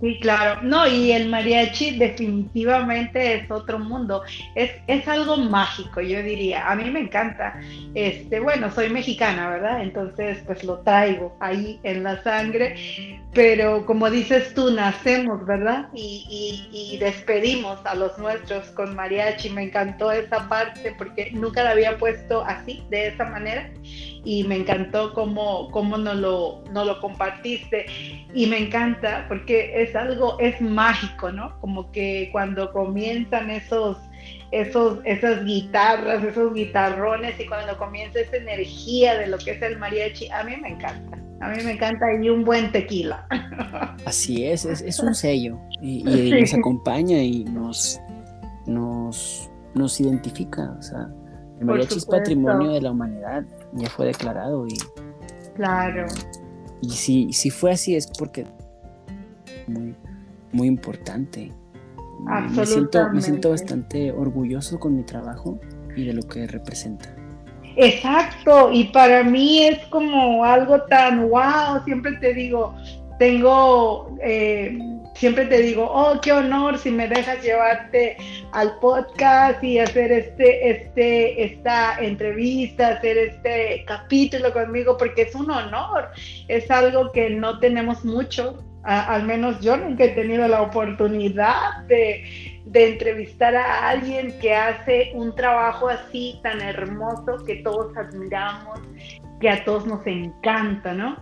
[0.00, 0.60] Sí, claro.
[0.62, 4.22] No, y el mariachi definitivamente es otro mundo.
[4.54, 6.70] Es, es algo mágico, yo diría.
[6.70, 7.58] A mí me encanta.
[7.94, 9.82] Este, bueno, soy mexicana, ¿verdad?
[9.82, 13.22] Entonces, pues lo traigo ahí en la sangre.
[13.32, 15.88] Pero como dices tú, nacemos, ¿verdad?
[15.94, 19.48] Y, y, despedimos a los nuestros con mariachi.
[19.48, 23.70] Me encantó esa parte porque nunca la había puesto así, de esa manera.
[24.26, 27.86] Y me encantó cómo, cómo nos, lo, nos lo compartiste.
[28.34, 31.58] Y me encanta porque es algo, es mágico, ¿no?
[31.60, 33.96] Como que cuando comienzan esos,
[34.50, 39.78] esos, esas guitarras, esos guitarrones y cuando comienza esa energía de lo que es el
[39.78, 41.18] mariachi, a mí me encanta.
[41.40, 43.26] A mí me encanta y un buen tequila.
[44.06, 46.02] Así es, es, un sello y,
[46.40, 48.00] nos acompaña y nos,
[48.66, 50.74] nos, nos identifica.
[50.78, 51.08] O sea,
[51.60, 53.44] el mariachi es patrimonio de la humanidad,
[53.76, 54.76] ya fue declarado y...
[55.54, 56.06] Claro.
[56.82, 58.46] Y si, si fue así es porque
[59.66, 59.94] muy,
[60.52, 61.52] muy importante.
[62.50, 65.60] Me siento, me siento bastante orgulloso con mi trabajo
[65.94, 67.14] y de lo que representa.
[67.76, 72.74] Exacto, y para mí es como algo tan wow, siempre te digo,
[73.18, 74.78] tengo, eh,
[75.16, 78.16] siempre te digo, oh, qué honor si me dejas llevarte
[78.52, 85.50] al podcast y hacer este, este, esta entrevista, hacer este capítulo conmigo, porque es un
[85.50, 86.10] honor,
[86.48, 92.52] es algo que no tenemos mucho, al menos yo nunca he tenido la oportunidad de,
[92.72, 98.80] entrevistar a alguien que hace un trabajo así tan hermoso que todos admiramos,
[99.40, 101.16] que a todos nos encanta, ¿no?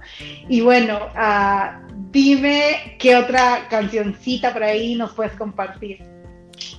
[0.48, 5.98] Y bueno, uh, dime qué otra cancioncita por ahí nos puedes compartir.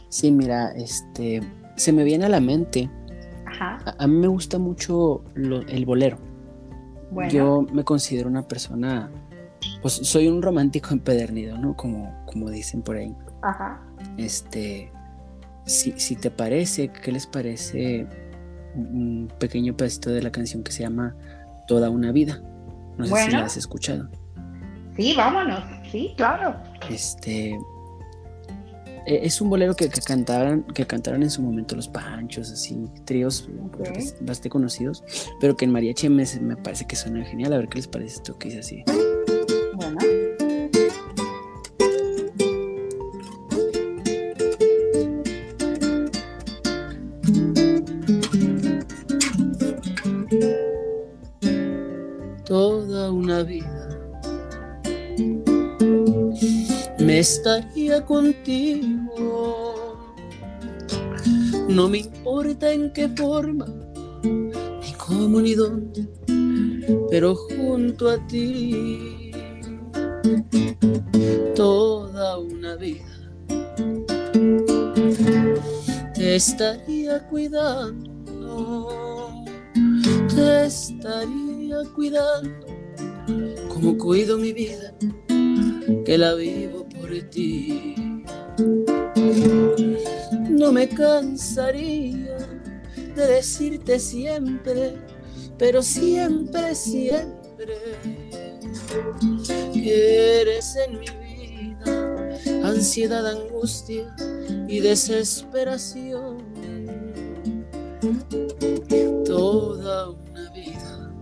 [0.09, 1.41] Sí, mira, este,
[1.75, 2.89] se me viene a la mente.
[3.45, 3.79] Ajá.
[3.97, 6.17] A, mí me gusta mucho el bolero.
[7.11, 7.31] Bueno.
[7.31, 9.11] Yo me considero una persona
[9.81, 11.75] pues soy un romántico empedernido, ¿no?
[11.75, 13.15] Como, como dicen por ahí.
[13.41, 13.81] Ajá.
[14.17, 14.91] Este,
[15.65, 18.07] si, si te parece, ¿qué les parece
[18.75, 21.15] un pequeño pedacito de la canción que se llama
[21.67, 22.41] Toda una vida?
[22.97, 24.09] No sé si la has escuchado.
[24.95, 25.63] Sí, vámonos.
[25.91, 26.55] Sí, claro.
[26.89, 27.57] Este,
[29.05, 32.89] e, es un bolero que, que, cantaron, que cantaron en su momento los Panchos, así,
[33.05, 33.49] tríos
[34.21, 35.03] bastante conocidos,
[35.39, 37.53] pero que en mariachi me, me, parece que suena genial.
[37.53, 38.83] A ver qué les parece esto que dice así.
[58.05, 59.75] Contigo.
[61.67, 63.65] No me importa en qué forma,
[64.23, 66.07] ni cómo ni dónde,
[67.09, 69.31] pero junto a ti
[71.55, 73.03] toda una vida.
[76.13, 78.13] Te estaría cuidando,
[80.33, 82.67] te estaría cuidando,
[83.69, 84.93] como cuido mi vida,
[86.05, 86.74] que la vivo
[90.49, 92.37] No me cansaría
[93.15, 94.97] de decirte siempre,
[95.57, 97.75] pero siempre, siempre
[99.73, 102.05] eres en mi vida
[102.63, 104.13] ansiedad, angustia
[104.67, 106.43] y desesperación.
[109.25, 111.13] Toda una vida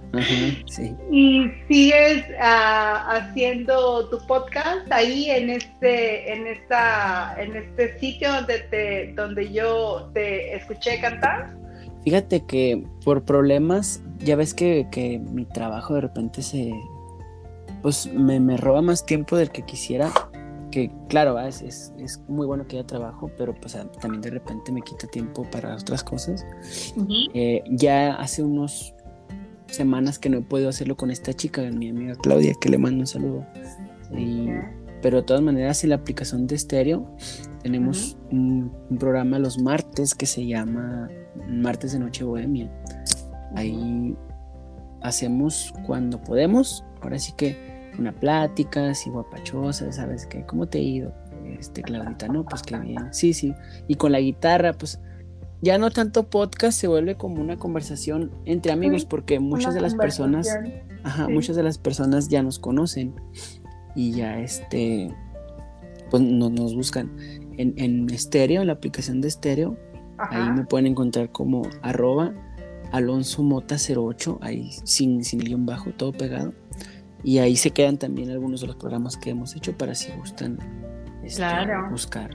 [1.10, 8.60] Y sigues ah, haciendo tu podcast ahí en este, en esta, en este sitio donde
[8.70, 11.54] te, donde yo te escuché cantar.
[12.04, 16.72] Fíjate que por problemas, ya ves que, mi trabajo de repente se,
[17.82, 20.10] pues me, me, roba más tiempo del que quisiera.
[20.70, 24.82] Que claro, es, es, muy bueno que haya trabajo, pero pues también de repente me
[24.82, 26.44] quita tiempo para otras cosas.
[27.32, 28.94] Eh, ya hace unos
[29.66, 33.00] semanas que no he podido hacerlo con esta chica, mi amiga Claudia, que le mando
[33.00, 33.46] un saludo.
[35.00, 37.06] pero de todas maneras, en la aplicación de estéreo
[37.62, 41.08] tenemos un, programa los martes que se llama
[41.48, 42.70] Martes de Noche Bohemia.
[43.54, 44.16] Ahí
[45.02, 47.56] hacemos cuando podemos, ahora sí que
[47.98, 50.44] una plática así guapachosa, ¿sabes qué?
[50.46, 51.12] ¿Cómo te ha ido?
[51.58, 53.08] Este, Claudita, no, pues qué bien.
[53.12, 53.54] Sí, sí.
[53.88, 55.00] Y con la guitarra, pues
[55.60, 59.94] ya no tanto podcast, se vuelve como una conversación entre amigos, porque muchas de las
[59.94, 60.48] personas,
[61.02, 63.14] ajá, muchas de las personas ya nos conocen
[63.96, 65.12] y ya este,
[66.10, 67.10] pues nos buscan
[67.56, 69.76] en, en estéreo, en la aplicación de estéreo,
[70.18, 72.32] ahí me pueden encontrar como arroba
[72.92, 76.52] Alonso Mota 08, ahí sin, sin guion bajo, todo pegado.
[77.24, 80.58] Y ahí se quedan también algunos de los programas que hemos hecho para si gustan
[81.24, 81.44] este,
[81.90, 82.30] buscar.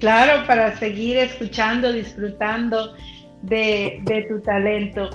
[0.00, 2.94] Claro, para seguir escuchando, disfrutando
[3.42, 5.10] de, tu talento.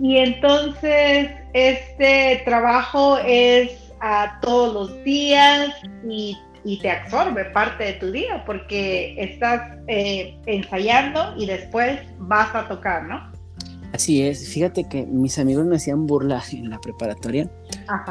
[0.00, 5.70] Y entonces este trabajo es a todos los días
[6.08, 6.36] y,
[6.82, 13.04] te absorbe parte de tu día porque estás eh, ensayando y después vas a tocar,
[13.04, 13.35] ¿no?
[13.96, 17.50] Así es, fíjate que mis amigos me hacían burla en la preparatoria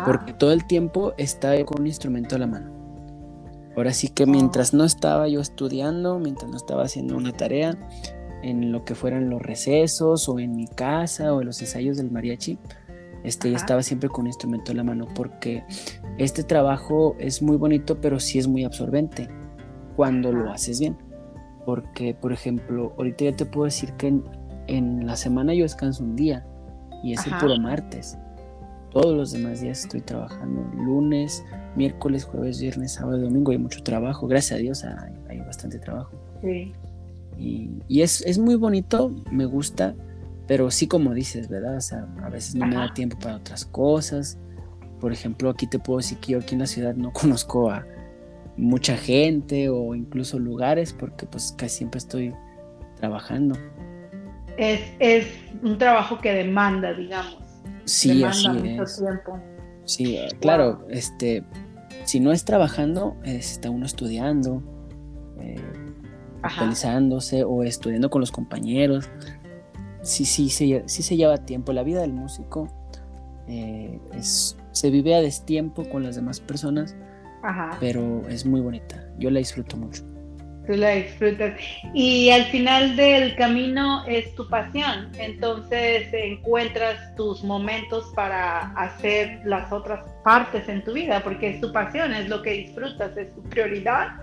[0.04, 2.72] porque todo el tiempo estaba con un instrumento a la mano.
[3.78, 7.78] Ahora sí que mientras no estaba yo estudiando, mientras no estaba haciendo una tarea,
[8.42, 12.10] en lo que fueran los recesos o en mi casa o en los ensayos del
[12.10, 12.58] mariachi,
[13.24, 15.64] este, yo estaba siempre con un instrumento en la mano porque
[16.18, 19.30] este trabajo es muy bonito, pero sí es muy absorbente
[19.96, 20.98] cuando lo haces bien.
[21.64, 24.20] Porque, por ejemplo, ahorita ya te puedo decir que
[24.68, 26.46] en, la semana yo descanso un día
[27.04, 28.18] y es el puro martes.
[28.92, 30.62] Todos los demás días estoy trabajando.
[30.76, 31.44] Lunes,
[31.76, 33.52] miércoles, jueves, viernes, sábado, domingo.
[33.52, 34.28] Hay mucho trabajo.
[34.28, 36.12] Gracias a Dios hay, bastante trabajo.
[36.42, 36.72] Sí.
[37.38, 39.94] Y, es, muy bonito, me gusta,
[40.48, 41.78] pero sí como dices, ¿verdad?
[41.78, 44.38] O sea, a veces no me da tiempo para otras cosas.
[45.02, 47.86] Por ejemplo, aquí te puedo decir que yo aquí en la ciudad no conozco a
[48.58, 52.34] mucha gente o incluso lugares porque pues casi siempre estoy
[52.96, 53.56] trabajando.
[54.58, 55.28] Es, es
[55.62, 57.44] un trabajo que demanda, digamos.
[57.86, 59.02] Sí, así es.
[59.86, 61.44] Sí, claro, este,
[62.06, 64.64] si no es trabajando, está uno estudiando,
[65.40, 65.62] eh,
[66.42, 69.10] actualizándose o estudiando con los compañeros.
[70.02, 71.74] Sí, sí, sí, sí se lleva tiempo.
[71.74, 72.68] La vida del músico
[73.48, 76.96] eh, es, se vive a destiempo con las demás personas,
[77.80, 79.08] pero es muy bonita.
[79.20, 80.15] Yo la disfruto mucho
[80.66, 81.54] tú la disfrutas.
[81.94, 89.72] Y al final del camino es tu pasión, entonces encuentras tus momentos para hacer las
[89.72, 93.44] otras partes en tu vida, porque es tu pasión, es lo que disfrutas, es tu
[93.44, 94.14] prioridad.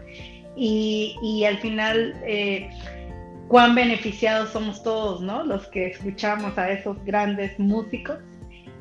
[0.54, 2.68] Y, al final, eh,
[3.48, 5.44] cuán beneficiados somos todos, ¿no?
[5.44, 8.18] Los que escuchamos a esos grandes músicos.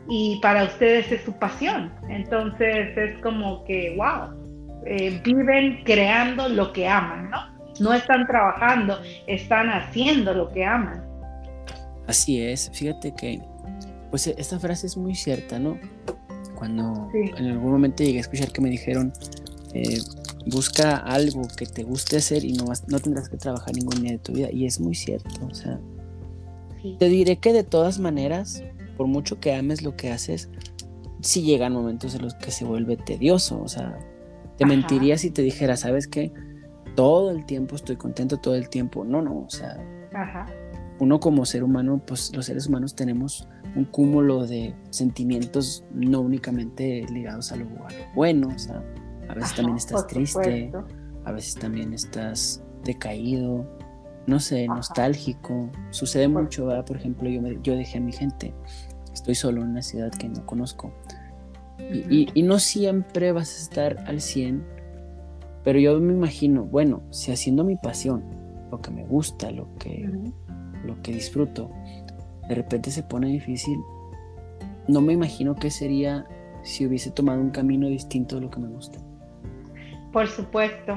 [0.10, 1.94] Y para ustedes es su pasión.
[2.10, 4.42] Entonces es como que, wow,
[4.86, 7.51] eh, viven creando lo que aman, ¿no?
[7.80, 11.04] No están trabajando, están haciendo lo que aman.
[12.08, 13.42] Así es, fíjate que,
[14.10, 15.80] pues esta frase es muy cierta, ¿no?
[16.56, 19.14] Cuando en algún momento llegué a escuchar que me dijeron,
[19.74, 20.00] eh,
[20.46, 24.18] busca algo que te guste hacer y no, no tendrás que trabajar ningún día de
[24.20, 24.50] tu vida.
[24.52, 25.80] Y es muy cierto, o sea,
[26.98, 28.64] te diré que de todas maneras,
[28.98, 30.50] por mucho que ames lo que haces,
[31.22, 33.98] sí llegan momentos en los que se vuelve tedioso, o sea,
[34.58, 36.32] te mentiría si te dijera, ¿sabes qué?
[36.96, 39.04] Todo el tiempo estoy contento, todo el tiempo.
[39.04, 39.78] No, no, o sea,
[41.00, 47.06] uno como ser humano, pues los seres humanos tenemos un cúmulo de sentimientos no únicamente
[47.12, 47.66] ligados a lo,
[48.14, 48.84] bueno, o sea,
[49.30, 50.72] a veces también estás triste,
[51.26, 53.66] a veces también estás decaído,
[54.28, 55.70] no sé, nostálgico.
[55.92, 56.86] Sucede mucho, ¿verdad?
[56.86, 58.54] Por ejemplo, yo, yo dejé a mi gente,
[59.14, 60.94] estoy solo en una ciudad que no conozco.
[61.80, 64.81] y, y, no siempre vas a estar al 100
[65.64, 68.24] pero yo me imagino, bueno, si haciendo mi pasión,
[68.72, 70.10] lo que me gusta, lo que,
[70.86, 71.70] lo que disfruto,
[72.48, 73.80] de repente se pone difícil,
[74.88, 76.26] no me imagino qué sería
[76.64, 79.00] si hubiese tomado un camino distinto de lo que me gusta.
[80.12, 80.96] Por supuesto.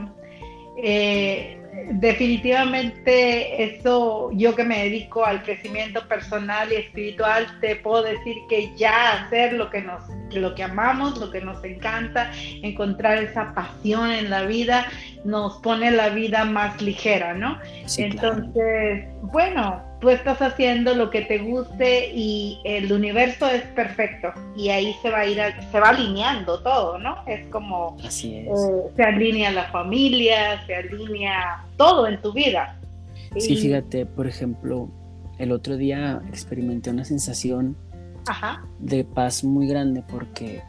[0.82, 8.36] Eh, definitivamente eso, yo que me dedico al crecimiento personal y espiritual, te puedo decir
[8.48, 10.02] que ya hacer lo que nos,
[10.32, 12.30] lo que amamos, lo que nos encanta,
[12.62, 14.86] encontrar esa pasión en la vida,
[15.24, 17.58] nos pone la vida más ligera, ¿no?
[17.96, 24.28] Entonces, bueno, tú estás haciendo lo que te guste y el universo es perfecto.
[24.54, 25.40] Y ahí se va a ir,
[25.72, 27.16] se va alineando todo, ¿no?
[27.26, 28.50] Es como Así eh,
[28.94, 32.78] se alinea la familia, se alinea todo en tu vida.
[33.38, 34.90] Sí, fíjate, por ejemplo,
[35.38, 37.74] el otro día experimenté una sensación
[38.78, 40.60] de paz muy grande porque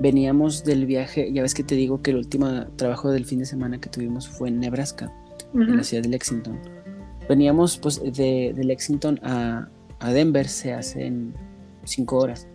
[0.00, 3.44] veníamos del viaje, ya ves que te digo que el último trabajo del fin de
[3.44, 5.12] semana que tuvimos fue en Nebraska,
[5.52, 6.81] en la ciudad de Lexington
[7.28, 9.68] Veníamos pues de, Lexington a,
[10.12, 11.34] Denver se hacen
[11.84, 12.48] cinco horas.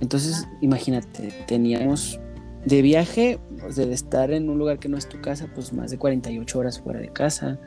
[0.00, 2.20] Entonces, imagínate, teníamos
[2.64, 3.38] de viaje,
[3.74, 6.80] de estar en un lugar que no es tu casa, pues más de 48 horas
[6.80, 7.58] fuera de casa,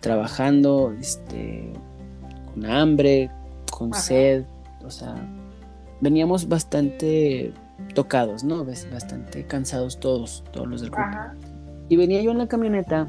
[0.00, 1.72] trabajando, este,
[2.52, 3.30] con hambre,
[3.70, 4.44] con sed,
[4.84, 5.14] o sea,
[6.00, 7.52] veníamos bastante
[7.94, 8.64] tocados, ¿no?
[8.64, 11.18] Bastante cansados todos, todos los del grupo.
[11.88, 13.08] Y venía yo en la camioneta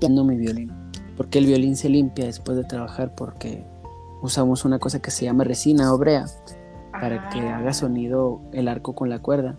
[0.00, 0.72] mi violín.
[1.16, 3.64] Porque el violín se limpia después de trabajar porque
[4.22, 6.26] usamos una cosa que se llama resina o brea
[6.92, 9.58] para que haga sonido el arco con la cuerda.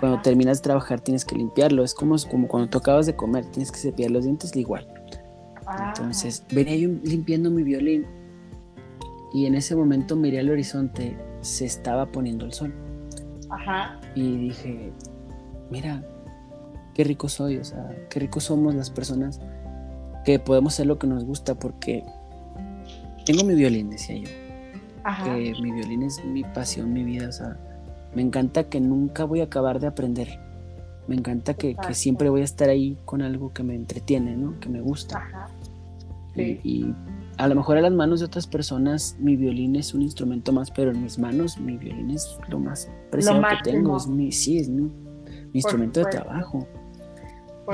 [0.00, 1.82] Cuando terminas de trabajar tienes que limpiarlo.
[1.82, 4.86] Es como, como cuando tú acabas de comer, tienes que cepillar los dientes igual.
[5.66, 5.92] Ah.
[5.96, 8.06] Entonces venía yo limpiando mi violín
[9.32, 12.72] y en ese momento miré al horizonte, se estaba poniendo el sol.
[14.14, 14.92] Y dije,
[15.70, 16.04] mira,
[16.94, 19.40] qué rico soy, o sea, qué rico somos las personas
[20.26, 22.04] que podemos hacer lo que nos gusta porque
[23.24, 24.28] tengo mi violín, decía yo.
[25.24, 27.56] Que mi violín es mi pasión, mi vida, o sea,
[28.12, 30.40] me encanta que nunca voy a acabar de aprender.
[31.06, 34.58] Me encanta que, siempre voy a estar ahí con algo que me entretiene, ¿no?
[34.58, 35.48] Que me gusta.
[36.34, 36.92] Y,
[37.38, 40.72] a lo mejor a las manos de otras personas mi violín es un instrumento más,
[40.72, 43.96] pero en mis manos mi violín es lo más preciado que tengo.
[43.96, 44.90] Es mi, sí, es mi,
[45.52, 46.66] instrumento de trabajo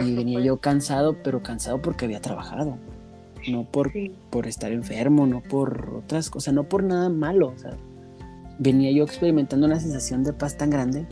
[0.00, 2.78] y venía yo cansado, pero cansado porque había trabajado.
[3.48, 3.92] No por,
[4.30, 7.48] por estar enfermo, no por otras cosas, no por nada malo.
[7.48, 7.76] O sea,
[8.58, 11.06] venía yo experimentando una sensación de paz tan grande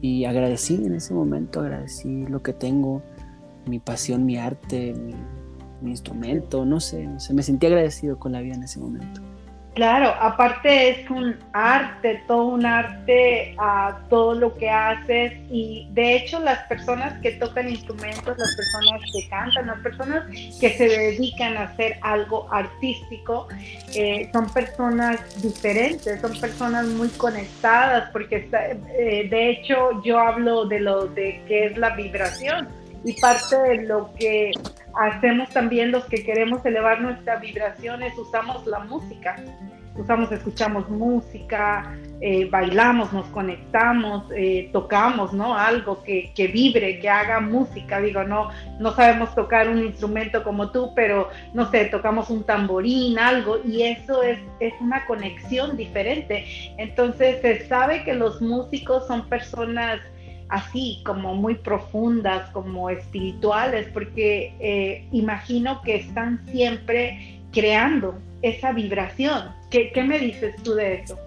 [0.00, 3.02] y agradecí en ese momento, agradecí lo que tengo,
[3.66, 5.14] mi pasión, mi arte, mi,
[5.80, 9.20] mi instrumento, no sé, no sé, me sentí agradecido con la vida en ese momento.
[9.74, 16.14] Claro, aparte es un arte, todo un arte a todo lo que haces y de
[16.14, 20.26] hecho las personas que tocan instrumentos, las personas que cantan, las personas
[20.60, 23.48] que se dedican a hacer algo artístico,
[23.96, 30.78] eh, son personas diferentes, son personas muy conectadas porque eh, de hecho yo hablo de
[30.78, 32.68] lo de qué es la vibración
[33.04, 34.52] y parte de lo que
[34.96, 39.36] hacemos también los que queremos elevar nuestras vibraciones, usamos la música.
[39.96, 45.56] Usamos, escuchamos música, eh, bailamos, nos conectamos, eh, tocamos, ¿no?
[45.56, 48.00] Algo que, que, vibre, que haga música.
[48.00, 48.48] Digo, no,
[48.80, 53.82] no sabemos tocar un instrumento como tú, pero no sé, tocamos un tamborín, algo, y
[53.82, 56.44] eso es, es una conexión diferente.
[56.76, 60.00] Entonces se sabe que los músicos son personas
[60.54, 69.48] así como muy profundas, como espirituales, porque eh, imagino que están siempre creando esa vibración.
[69.68, 71.18] ¿Qué, me dices tú de eso?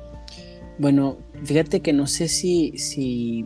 [0.80, 3.46] Bueno, fíjate que no sé si, si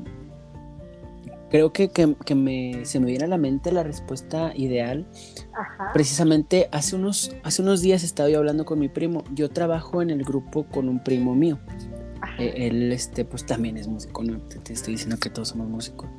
[1.49, 5.07] creo que, que, me, se me viene a la mente la respuesta ideal.
[5.93, 9.23] Precisamente hace unos, hace unos días estaba yo hablando con mi primo.
[9.33, 11.57] Yo trabajo en el grupo con un primo mío.
[12.41, 16.09] Eh, él este pues también es músico, no te, estoy diciendo que todos somos músicos.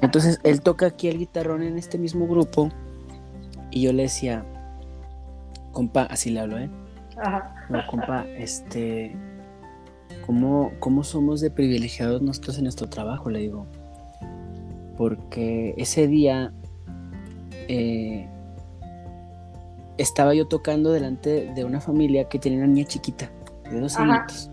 [0.00, 2.70] Entonces él toca aquí el guitarrón en este mismo grupo
[3.70, 4.44] y yo le decía,
[5.72, 6.70] compa, así le hablo, ¿eh?
[7.16, 7.54] Ajá.
[7.88, 9.14] compa, este,
[10.26, 13.28] ¿cómo, ¿cómo somos de privilegiados nosotros en nuestro trabajo?
[13.28, 13.66] Le digo,
[14.96, 16.52] porque ese día
[17.68, 18.28] eh,
[19.98, 23.30] estaba yo tocando delante de una familia que tenía una niña chiquita,
[23.70, 24.49] de dos años.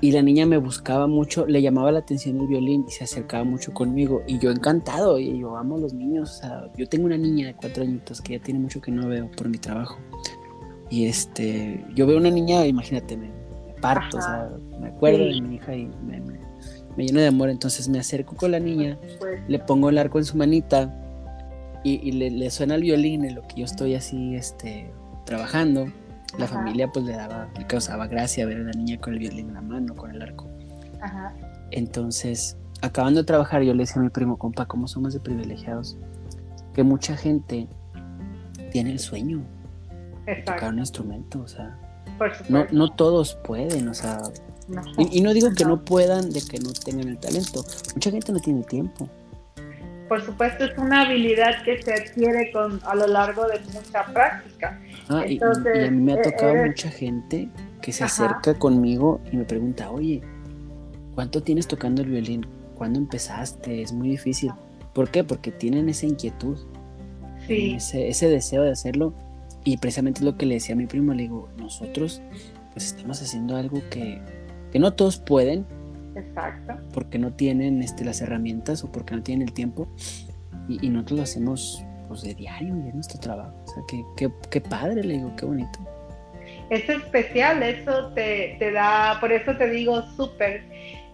[0.00, 3.44] Y la niña me buscaba mucho, le llamaba la atención el violín y se acercaba
[3.44, 4.22] mucho conmigo.
[4.26, 6.30] Y yo encantado, y yo amo a los niños.
[6.30, 9.08] O sea, yo tengo una niña de cuatro añitos que ya tiene mucho que no
[9.08, 9.98] veo por mi trabajo.
[10.90, 13.30] Y este, yo veo una niña, imagínate, me,
[13.80, 17.50] parto, o sea, me acuerdo de mi hija y me, me, lleno de amor.
[17.50, 18.98] Entonces me acerco con la niña,
[19.48, 20.98] le pongo el arco en su manita
[21.84, 24.90] y, le, le, suena el violín en lo que yo estoy así, este,
[25.24, 25.86] trabajando.
[26.38, 29.48] La familia pues le daba, le causaba gracia ver a la niña con el violín
[29.48, 30.48] en la mano, con el arco.
[31.00, 31.34] Ajá.
[31.70, 35.98] Entonces, acabando de trabajar, yo le decía a mi primo, compa, ¿cómo somos de privilegiados?
[36.74, 37.68] Que mucha gente
[38.70, 39.42] tiene el sueño
[40.26, 41.78] de tocar un instrumento, o sea,
[42.48, 44.20] no, no todos pueden, o sea,
[44.98, 47.64] y, no digo que no puedan, de que no tengan el talento,
[47.94, 49.08] mucha gente no tiene tiempo.
[50.12, 54.78] Por supuesto, es una habilidad que se adquiere con, a lo largo de mucha práctica.
[55.08, 57.48] Ah, y, a mí me ha eh, tocado mucha gente
[57.80, 60.20] que se acerca conmigo y me pregunta, oye,
[61.14, 62.46] ¿cuánto tienes tocando el violín?
[62.74, 63.80] ¿Cuándo empezaste?
[63.80, 64.52] Es muy difícil.
[64.92, 65.24] ¿Por qué?
[65.24, 66.58] Porque tienen esa inquietud,
[67.46, 67.76] sí.
[67.76, 69.14] ese, ese deseo de hacerlo.
[69.64, 72.20] Y precisamente es lo que le decía a mi primo, le digo, nosotros
[72.74, 74.20] pues estamos haciendo algo que,
[74.72, 75.64] que no todos pueden.
[76.14, 76.74] Exacto.
[76.92, 79.88] Porque no tienen este, las herramientas o porque no tienen el tiempo.
[80.68, 83.54] Y, y nosotros lo hacemos pues, de diario y es nuestro trabajo.
[83.64, 85.78] O sea, qué, qué, padre, le digo, qué bonito.
[86.68, 90.62] Es especial, eso te, te da, por eso te digo súper,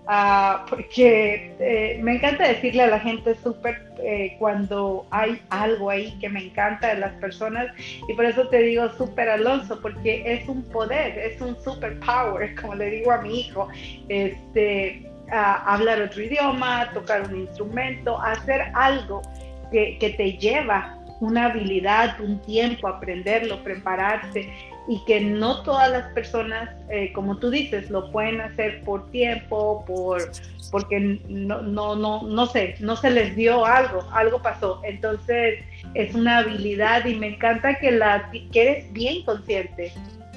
[0.09, 6.17] uh, porque eh, me encanta decirle a la gente súper eh, cuando hay algo ahí
[6.21, 7.67] que me encanta de las personas.
[8.09, 12.55] Y por eso te digo súper Alonso, porque es un poder, es un super power,
[12.61, 13.69] como le digo a mi hijo,
[14.09, 19.23] este, hablar otro idioma, tocar un instrumento, hacer algo
[19.71, 24.49] que, que te lleva una habilidad, un tiempo, aprenderlo, prepararse
[24.89, 29.85] y que no todas las personas, eh, como tú dices, lo pueden hacer por tiempo,
[29.87, 30.33] por
[30.71, 34.81] porque no, no, no, no sé, no se les dio algo, algo pasó.
[34.85, 35.61] Entonces
[35.95, 39.93] es una habilidad y me encanta que la que eres bien consciente.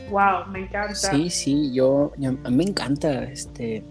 [0.10, 0.96] Wow, me encanta.
[0.96, 2.12] Sí, sí, yo,
[2.44, 3.84] a mí me encanta, este,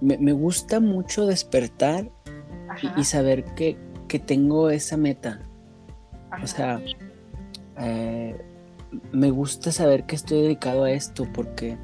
[0.00, 2.08] me, gusta mucho despertar
[2.96, 5.40] y, saber que, que tengo esa meta.
[6.42, 6.80] O sea,
[7.78, 8.34] eh,
[9.12, 11.76] me gusta saber que estoy dedicado a esto porque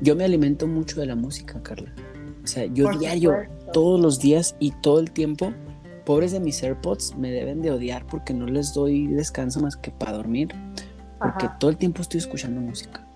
[0.00, 1.92] yo me alimento mucho de la música, Carla.
[2.42, 3.34] O sea, yo diario,
[3.72, 5.52] todos los días y todo el tiempo,
[6.04, 9.90] pobres de mis AirPods me deben de odiar porque no les doy descanso más que
[9.90, 10.54] para dormir,
[11.18, 13.06] porque todo el tiempo estoy escuchando música.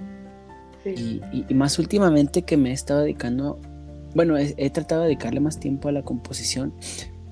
[0.85, 1.21] Y,
[1.55, 3.61] más últimamente que me he estado dedicando,
[4.15, 6.75] bueno, he, tratado de dedicarle más tiempo a la composición,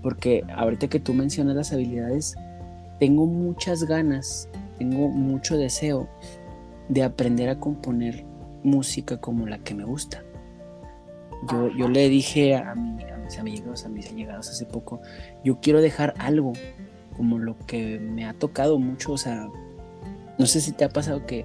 [0.02, 2.36] porque ahorita que tú mencionas las habilidades,
[3.00, 4.48] tengo muchas ganas
[4.78, 6.08] tengo mucho deseo
[6.88, 8.24] de aprender a componer
[8.62, 10.22] música como la que me gusta.
[11.50, 15.00] Yo, yo le dije a, mis amigos, a mis allegados hace poco,
[15.44, 16.52] yo quiero dejar algo
[17.16, 19.48] como lo que me ha tocado mucho, o sea,
[20.38, 21.44] no sé si te ha pasado que,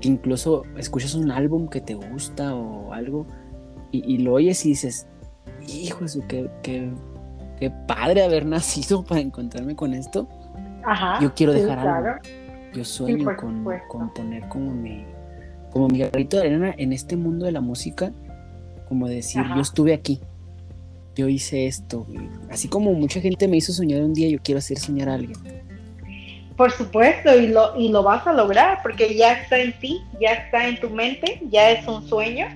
[0.00, 3.26] incluso escuchas un álbum que te gusta o algo
[3.92, 5.06] y, lo oyes y dices,
[5.68, 6.90] hijo, eso, qué, qué,
[7.86, 10.28] padre haber nacido para encontrarme con esto.
[11.20, 12.41] yo quiero dejar algo.
[12.74, 15.04] Yo sueño con, con, poner como mi,
[15.70, 18.12] como mi garrito de arena en este mundo de la música,
[18.88, 20.20] como decir, yo estuve aquí,
[21.14, 22.06] yo hice esto.
[22.50, 25.38] Así como mucha gente me hizo soñar un día, yo quiero hacer soñar a alguien.
[26.56, 30.32] Por supuesto, y lo, y lo vas a lograr, porque ya está en ti, ya
[30.32, 32.46] está en tu mente, ya es un sueño,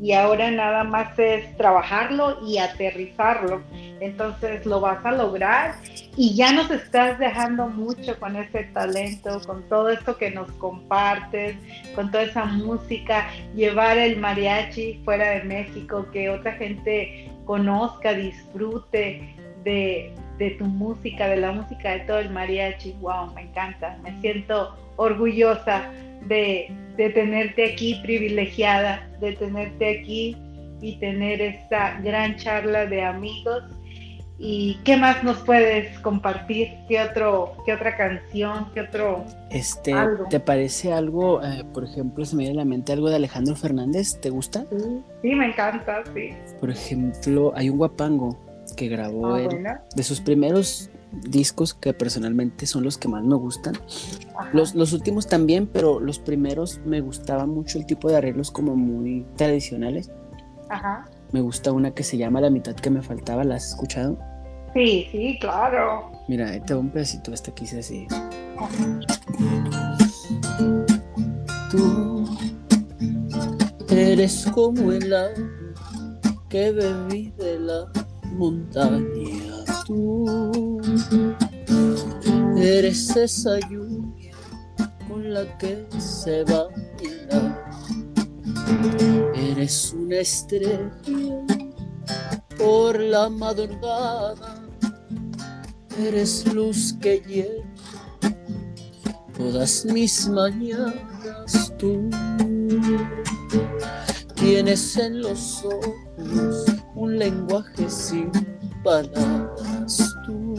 [0.00, 3.62] y ahora nada más es trabajarlo y aterrizarlo.
[4.00, 5.76] Entonces lo vas a lograr
[6.16, 11.56] y ya nos estás dejando mucho con ese talento, con todo esto que nos compartes,
[11.94, 19.34] con toda esa música, llevar el mariachi fuera de México, que otra gente conozca, disfrute
[19.62, 22.92] de, de tu música, de la música de todo el mariachi.
[23.00, 25.90] Wow, me encanta, me siento orgullosa
[26.26, 30.36] de, tenerte aquí, privilegiada de tenerte aquí
[30.80, 33.64] y tener esta gran charla de amigos.
[34.38, 36.68] ¿Y qué más nos puedes compartir?
[36.88, 38.70] ¿Qué, otro, qué otra canción?
[38.74, 39.24] ¿Qué otro?
[39.50, 39.94] Este,
[40.28, 43.56] ¿Te parece algo, eh, por ejemplo, se me viene a la mente algo de Alejandro
[43.56, 44.20] Fernández?
[44.20, 44.66] ¿Te gusta?
[45.22, 46.30] Sí, me encanta, sí.
[46.60, 48.36] Por ejemplo, hay un guapango
[48.76, 53.74] que grabó ah, de sus primeros discos que personalmente son los que más me gustan.
[54.52, 58.76] Los, los, últimos también, pero los primeros me gustaba mucho el tipo de arreglos como
[58.76, 60.10] muy tradicionales.
[60.68, 61.06] Ajá.
[61.36, 64.18] Me gusta una que se llama La mitad que me faltaba, ¿la has escuchado?
[64.72, 66.10] Sí, sí, claro.
[66.28, 68.06] Mira, te un pedacito, que hice así.
[71.70, 72.24] Tú
[73.90, 75.34] eres como el agua
[76.48, 77.84] que bebí de la
[78.32, 79.02] montaña
[79.84, 80.80] tú.
[82.56, 84.32] Eres esa lluvia
[85.06, 86.66] con la que se va
[89.34, 90.90] Eres una estrella
[92.58, 94.62] por la madrugada.
[95.98, 97.64] Eres luz que llena
[99.36, 101.72] todas mis mañanas.
[101.78, 102.10] tú.
[104.34, 108.30] Tienes en los ojos un lenguaje sin
[108.82, 110.54] palabras tú.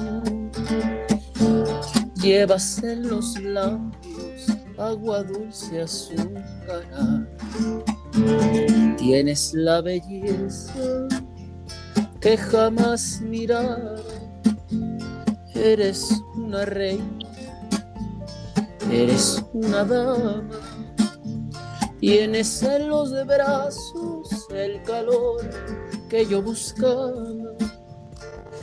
[2.22, 4.48] Llevas en los labios
[4.78, 7.28] agua dulce azúcar.
[8.98, 10.74] Tienes la belleza
[12.20, 14.02] que jamás miraron.
[15.54, 17.30] Eres una reina,
[18.92, 20.50] eres una dama.
[22.00, 25.50] Tienes en los brazos el calor
[26.10, 27.34] que yo buscaba.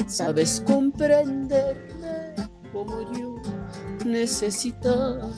[0.06, 2.34] Sabes comprenderme
[2.72, 3.36] como yo
[4.04, 5.30] necesitaba.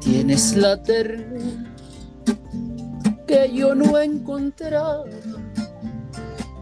[0.00, 1.61] Tienes la ternura
[3.32, 5.04] que yo no encontraba.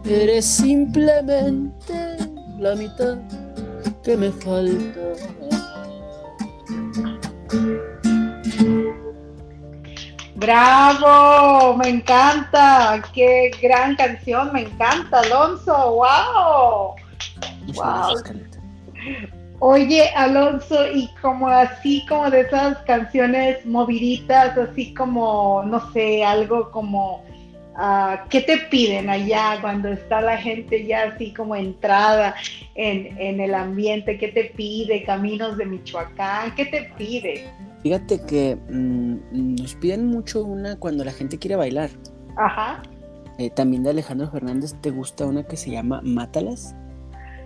[0.05, 2.17] Eres simplemente
[2.59, 3.17] la mitad
[4.03, 5.01] que me falta.
[10.35, 16.95] Bravo, me encanta, qué gran canción, me encanta, Alonso, wow.
[17.75, 19.40] Wow.
[19.63, 26.71] Oye, Alonso, y como así como de esas canciones moviditas, así como, no sé, algo
[26.71, 27.23] como,
[27.75, 32.33] uh, ¿qué te piden allá cuando está la gente ya así como entrada
[32.73, 34.17] en, en el ambiente?
[34.17, 35.03] ¿Qué te pide?
[35.03, 37.47] Caminos de Michoacán, ¿qué te pide?
[37.83, 39.17] Fíjate que mmm,
[39.61, 41.91] nos piden mucho una cuando la gente quiere bailar.
[42.35, 42.81] Ajá.
[43.37, 46.75] Eh, también de Alejandro Fernández, ¿te gusta una que se llama Mátalas?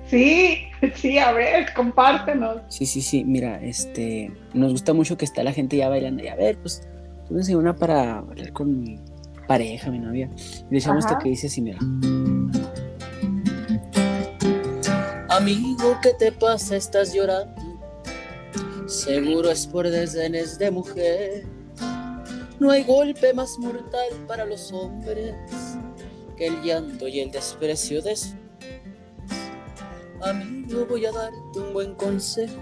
[0.08, 2.62] Sí, sí, a ver, compártenos.
[2.68, 6.28] Sí, sí, sí, mira, este, nos gusta mucho que está la gente ya bailando y
[6.28, 6.88] a ver, pues,
[7.28, 9.00] tú una para bailar con mi
[9.48, 10.30] pareja, mi novia.
[10.70, 11.80] Y le echamos esta que dice así, mira.
[15.30, 16.76] Amigo, ¿qué te pasa?
[16.76, 17.62] ¿Estás llorando?
[18.88, 21.46] Seguro es por desdenes de mujer.
[22.60, 25.36] No hay golpe más mortal para los hombres
[26.38, 28.45] que el llanto y el desprecio de su
[30.22, 32.62] Amigo, voy a darte un buen consejo.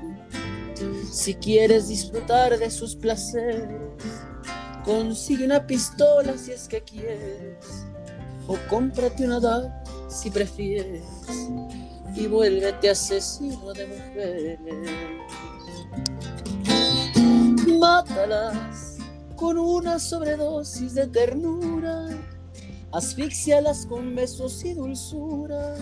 [1.12, 3.82] Si quieres disfrutar de sus placeres,
[4.84, 7.86] consigue una pistola si es que quieres,
[8.48, 11.06] o cómprate una daga si prefieres,
[12.16, 14.60] y vuélvete asesino de mujeres.
[17.80, 18.98] Mátalas
[19.36, 22.08] con una sobredosis de ternura,
[22.92, 25.76] asfixialas con besos y dulzura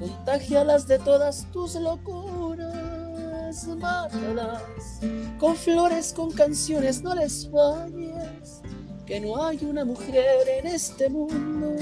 [0.00, 5.00] contagialas de todas tus locuras, mátalas
[5.38, 8.62] con flores, con canciones, no les falles,
[9.06, 11.76] que no hay una mujer en este mundo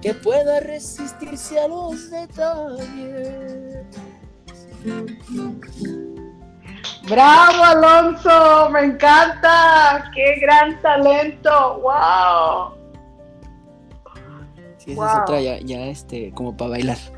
[0.00, 3.84] que pueda resistirse a los detalles.
[7.08, 12.74] Bravo Alonso, me encanta, qué gran talento, wow.
[14.78, 17.15] Sí, esa es otra ya, ya este, como para bailar.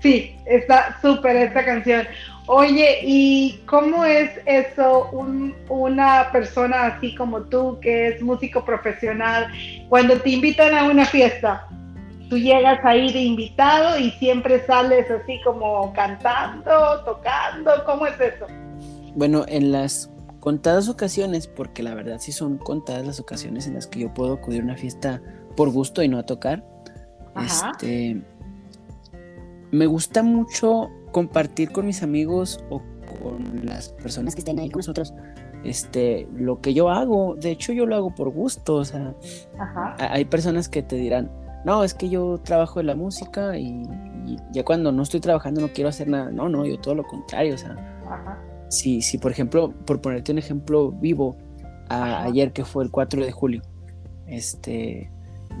[0.00, 2.06] Sí, está súper esta canción.
[2.46, 5.10] Oye, ¿y cómo es eso
[5.68, 9.48] una persona así como tú, que es músico profesional,
[9.88, 11.66] cuando te invitan a una fiesta?
[12.28, 18.46] Tú llegas ahí de invitado y siempre sales así como cantando, tocando, ¿cómo es eso?
[19.14, 20.10] Bueno, en las
[20.40, 24.34] contadas ocasiones, porque la verdad sí son contadas las ocasiones en las que yo puedo
[24.34, 25.22] acudir a una fiesta
[25.56, 26.62] por gusto y no a tocar.
[27.42, 28.20] Este,
[29.74, 32.80] me gusta mucho compartir con mis amigos o
[33.20, 35.14] con las personas que estén ahí con nosotros
[35.64, 37.34] este lo que yo hago.
[37.36, 39.14] De hecho yo lo hago por gusto o sea
[39.98, 41.30] hay personas que te dirán
[41.64, 43.82] no es que yo trabajo en la música y,
[44.52, 47.54] ya cuando no estoy trabajando no quiero hacer nada no no yo todo lo contrario
[47.54, 47.76] o sea
[48.70, 51.36] si si por ejemplo por ponerte un ejemplo vivo
[51.88, 53.62] ayer que fue el 4 de julio
[54.26, 55.10] este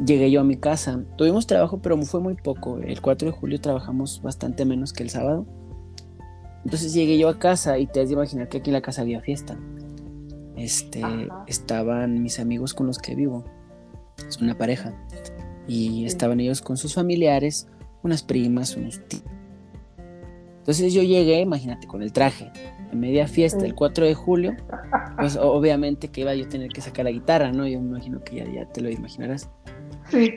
[0.04, 1.04] llegué yo a mi casa.
[1.16, 2.78] Tuvimos trabajo, pero fue muy poco.
[2.78, 5.46] El 4 de julio trabajamos bastante menos que el sábado.
[6.64, 9.02] Entonces llegué yo a casa y te has de imaginar que aquí en la casa
[9.02, 9.58] había fiesta.
[10.56, 11.02] Este,
[11.46, 13.44] estaban mis amigos con los que vivo.
[14.26, 14.94] Es una pareja.
[15.66, 17.68] Y estaban ellos con sus familiares,
[18.02, 19.24] unas primas, unos tíos.
[20.58, 22.50] Entonces yo llegué, imagínate, con el traje,
[22.90, 24.56] a media fiesta, el 4 de julio,
[25.18, 27.66] pues obviamente que iba yo a tener que sacar la guitarra, ¿no?
[27.66, 29.50] Yo me imagino que ya, ya te lo imaginarás.
[30.10, 30.36] Sí.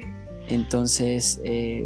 [0.49, 1.83] Entonces, eh,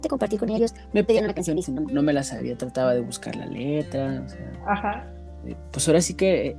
[0.00, 3.00] te compartí con ellos, me pedían una canción y no, me la sabía, trataba de
[3.00, 4.26] buscar la letra.
[4.66, 5.06] Ajá.
[5.46, 6.56] Eh, pues ahora sí que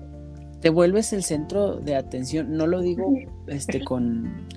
[0.59, 2.55] te vuelves el centro de atención.
[2.55, 3.13] No lo digo
[3.47, 4.47] este con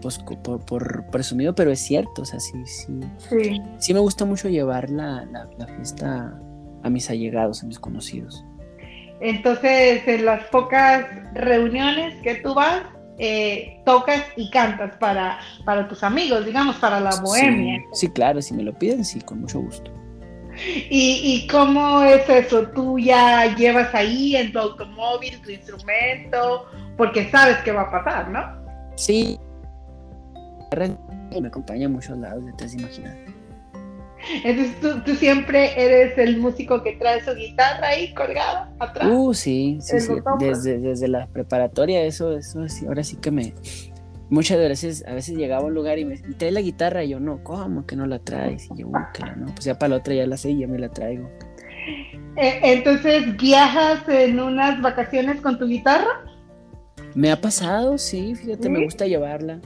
[0.00, 3.00] pues por, por, presumido, pero es cierto, o sea, sí, sí.
[3.18, 5.26] Sí, sí me gusta mucho llevar la,
[5.58, 6.40] la, fiesta
[6.82, 8.44] a mis allegados, a mis conocidos.
[9.20, 11.04] Entonces, en las pocas
[11.34, 12.82] reuniones que tú vas,
[13.22, 17.82] eh, tocas y cantas para, para tus amigos, digamos, para la bohemia.
[17.92, 19.92] Sí, claro, si me lo piden, sí, con mucho gusto.
[20.88, 22.66] ¿Y, ¿Y cómo es eso?
[22.68, 26.66] ¿Tú ya llevas ahí en tu automóvil tu instrumento?
[26.96, 28.40] Porque sabes qué va a pasar, ¿no?
[28.96, 29.38] Sí.
[31.38, 32.74] Me acompaña a muchos lados, de te has
[34.44, 39.08] entonces ¿tú, siempre eres el músico que trae su guitarra ahí colgada atrás.
[39.10, 40.12] Uh, sí, sí, sí.
[40.38, 43.54] Desde, desde la preparatoria, eso, eso sí, ahora sí que me.
[44.28, 47.20] Muchas veces, a veces llegaba a un lugar y me trae la guitarra y yo,
[47.20, 48.68] no, ¿cómo que no la traes?
[48.74, 50.78] Y yo, claro, no, pues ya para la otra ya la sé y ya me
[50.78, 51.28] la traigo.
[52.36, 56.24] Eh, entonces, ¿viajas en unas vacaciones con tu guitarra?
[57.14, 59.60] Me ha pasado, sí, fíjate, me gusta llevarla.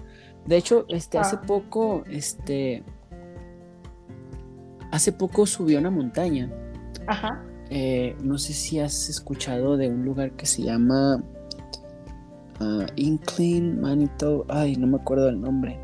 [0.46, 1.42] De hecho, este, hace ah.
[1.46, 2.82] poco, este,
[4.94, 6.48] Hace poco subió a una montaña.
[7.08, 7.44] Ajá.
[7.68, 11.20] Eh, no sé si has escuchado de un lugar que se llama
[12.60, 14.46] uh, Incline, Manito.
[14.48, 15.80] Ay, no me acuerdo del nombre.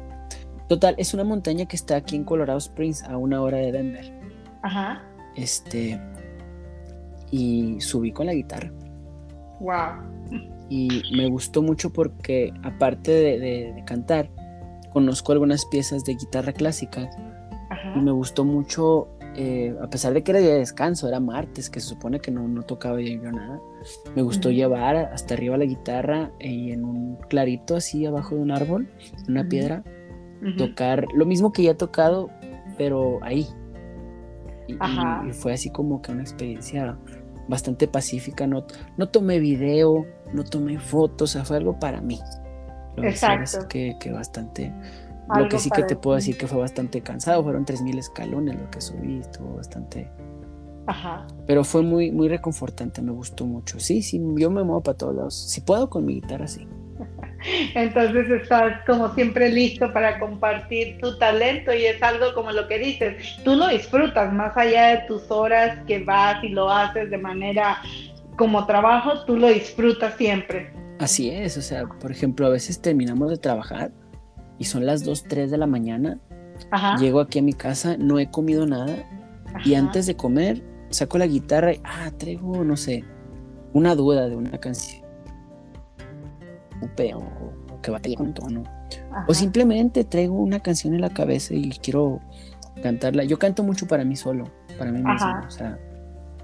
[0.68, 4.12] Total, es una montaña que está aquí en Colorado Springs, a una hora de Denver.
[4.62, 5.02] Ajá.
[5.34, 6.00] Este.
[7.32, 8.70] Y subí con la guitarra.
[9.58, 10.04] Wow.
[10.68, 14.30] Y me gustó mucho porque, aparte de cantar,
[14.92, 17.11] conozco algunas piezas de guitarra clásica
[17.94, 21.70] y me gustó mucho, eh, a pesar de que era día de descanso, era martes,
[21.70, 23.60] que se supone que no, no tocaba yo nada.
[24.14, 28.50] Me gustó llevar hasta arriba la guitarra y en un clarito así abajo de un
[28.50, 28.88] árbol,
[29.28, 29.82] una piedra,
[30.58, 32.30] tocar lo mismo que ya he tocado,
[32.76, 33.46] pero ahí.
[34.68, 36.96] Y, fue así como que una experiencia
[37.48, 38.46] bastante pacífica.
[38.46, 38.64] No,
[38.96, 42.20] no tomé video, no tomé fotos, o sea, fue algo para mí.
[42.96, 43.66] Exacto.
[43.68, 44.72] Que, que bastante
[45.36, 48.70] lo que sí que te puedo decir que fue bastante cansado, fueron 3.000 escalones lo
[48.70, 50.10] que subí, estuvo bastante...
[50.86, 51.26] Ajá.
[51.46, 53.78] Pero fue muy, muy reconfortante, me gustó mucho.
[53.78, 55.34] Sí, sí, yo me muevo para todos lados.
[55.34, 56.66] Si puedo con mi guitarra, sí.
[57.74, 62.78] Entonces estás como siempre listo para compartir tu talento y es algo como lo que
[62.78, 67.18] dices, tú lo disfrutas más allá de tus horas que vas y lo haces de
[67.18, 67.78] manera
[68.36, 70.72] como trabajo, tú lo disfrutas siempre.
[70.98, 73.90] Así es, o sea, por ejemplo, a veces terminamos de trabajar
[74.61, 76.20] y son las 2, 3 de la mañana.
[77.00, 78.94] Llego aquí a mi casa, no he comido nada
[79.64, 83.02] y antes de comer saco la guitarra y, ah, traigo, no sé,
[83.72, 85.02] una duda de una canción.
[86.82, 88.62] O, que batalla con tono.
[89.26, 92.20] O simplemente traigo una canción en la cabeza y quiero
[92.82, 93.24] cantarla.
[93.24, 94.44] Yo canto mucho para mí solo,
[94.78, 95.40] para mí mismo.
[95.46, 95.78] O sea,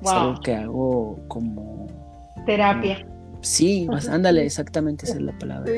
[0.00, 1.86] es algo que hago como...
[2.46, 3.06] Terapia.
[3.40, 5.70] sí, ándale, exactamente esa es la palabra.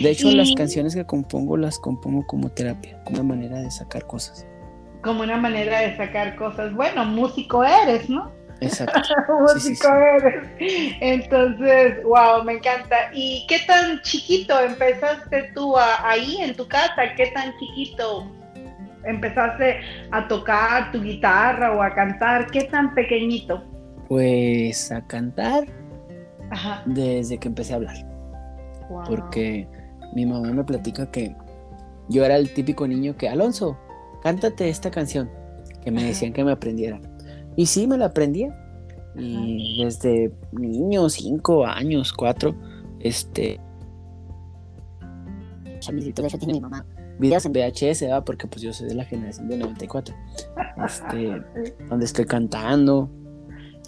[0.00, 4.06] De hecho, las canciones que compongo las compongo como terapia, como una manera de sacar
[4.06, 4.46] cosas.
[5.02, 6.74] Como una manera de sacar cosas.
[6.74, 8.30] Bueno, músico eres, ¿no?
[8.60, 9.00] Exacto.
[9.40, 10.48] músico eres.
[11.00, 12.96] Entonces, wow, me encanta.
[13.12, 17.14] ¿Y qué tan chiquito empezaste tú ahí en tu casa?
[17.16, 18.30] ¿Qué tan chiquito
[19.04, 22.50] empezaste a tocar tu guitarra o a cantar?
[22.50, 23.64] ¿Qué tan pequeñito?
[24.08, 25.64] Pues a cantar
[26.84, 28.09] desde que empecé a hablar.
[29.06, 29.68] Porque
[30.14, 31.34] mi mamá me platica que
[32.08, 33.78] yo era el típico niño que, Alonso,
[34.22, 35.30] cántate esta canción,
[35.82, 37.00] que me decían que me aprendiera.
[37.56, 38.56] Y sí, me la aprendía.
[39.16, 42.54] Y desde niño, cinco años, cuatro,
[43.00, 43.60] este...
[46.46, 46.84] mi mamá.
[47.18, 50.14] Videos en VHS, porque pues yo soy de la generación de 94.
[50.82, 51.42] Este,
[51.90, 53.10] donde estoy cantando.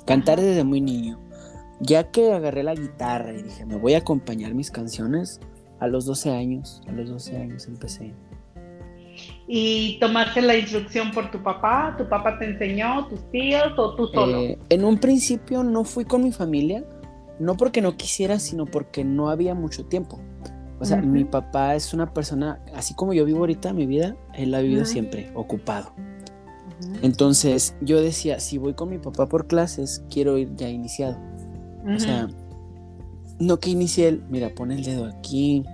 [0.04, 1.18] Cantar desde muy niño.
[1.82, 5.40] Ya que agarré la guitarra y dije, me voy a acompañar mis canciones,
[5.82, 8.14] a los 12 años, a los 12 años empecé.
[9.48, 11.96] ¿Y tomaste la instrucción por tu papá?
[11.98, 14.38] ¿Tu papá te enseñó, tus tíos o tú solo?
[14.38, 16.84] Eh, en un principio no fui con mi familia,
[17.40, 20.20] no porque no quisiera, sino porque no había mucho tiempo.
[20.78, 24.54] O sea, mi papá es una persona, así como yo vivo ahorita mi vida, él
[24.54, 25.92] ha vivido siempre ocupado.
[27.02, 31.18] Entonces yo decía, si voy con mi papá por clases, quiero ir ya iniciado.
[31.86, 32.28] O sea,
[33.38, 35.64] no que inicie el, mira, pon el dedo aquí,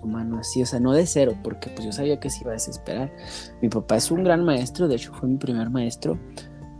[0.00, 2.50] tu mano así, o sea, no de cero, porque pues yo sabía que se iba
[2.50, 3.12] a desesperar.
[3.60, 6.18] Mi papá es un gran maestro, de hecho fue mi primer maestro,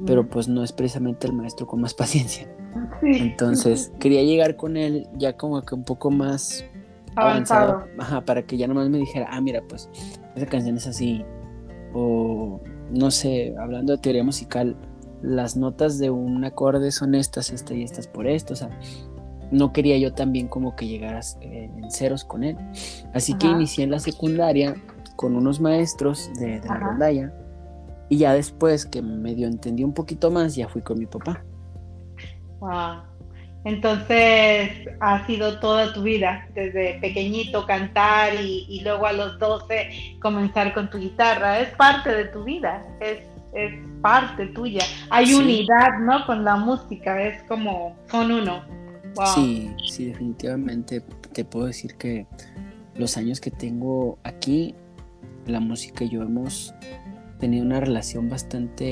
[0.07, 2.49] pero pues no es precisamente el maestro con más paciencia.
[3.03, 6.65] Entonces, quería llegar con él ya como que un poco más
[7.17, 9.89] avanzado, Ajá, para que ya nomás me dijera, ah, mira, pues
[10.37, 11.25] esa canción es así,
[11.93, 14.77] o no sé, hablando de teoría musical,
[15.23, 18.71] las notas de un acorde son estas, estas y estas por esto, o sea,
[19.51, 22.57] no quería yo también como que llegaras eh, en ceros con él.
[23.15, 24.75] Así que inicié en la secundaria
[25.17, 27.33] con unos maestros de, la rondalla
[28.09, 31.43] y ya después que medio entendí un poquito más, ya fui con mi papá.
[32.61, 33.03] Wow.
[33.65, 40.73] Entonces ha sido toda tu vida, desde pequeñito cantar y, luego a los 12 comenzar
[40.73, 41.61] con tu guitarra.
[41.61, 43.19] Es parte de tu vida, es,
[43.59, 44.85] es parte tuya.
[45.11, 46.25] Hay unidad, ¿no?
[46.27, 48.63] Con la música, es como son uno.
[49.35, 51.03] Sí, sí, definitivamente
[51.33, 52.27] te puedo decir que
[52.95, 54.75] los años que tengo aquí,
[55.47, 56.75] la música y yo hemos
[57.39, 58.87] tenido una relación bastante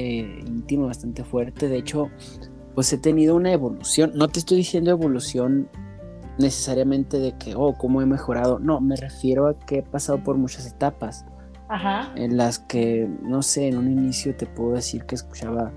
[0.47, 1.69] íntima, bastante fuerte.
[1.69, 2.11] De hecho,
[2.75, 4.13] pues he tenido una evolución.
[4.15, 5.69] No te estoy diciendo evolución
[6.39, 8.59] necesariamente de que, oh, cómo he mejorado.
[8.59, 11.25] No, me refiero a que he pasado por muchas etapas.
[11.69, 12.13] Ajá.
[12.17, 15.73] En las que, no sé, en un inicio te puedo decir que escuchaba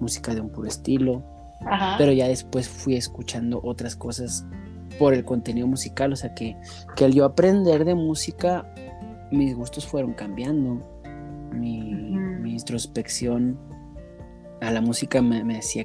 [0.00, 1.22] música de un puro estilo.
[1.66, 1.96] Ajá.
[1.98, 4.46] Pero ya después fui escuchando otras cosas
[4.98, 6.12] por el contenido musical.
[6.12, 6.56] O sea que,
[6.96, 8.66] que al yo aprender de música,
[9.30, 10.90] mis gustos fueron cambiando.
[11.52, 13.58] Mi, mi introspección
[14.60, 15.84] a la música me, me decía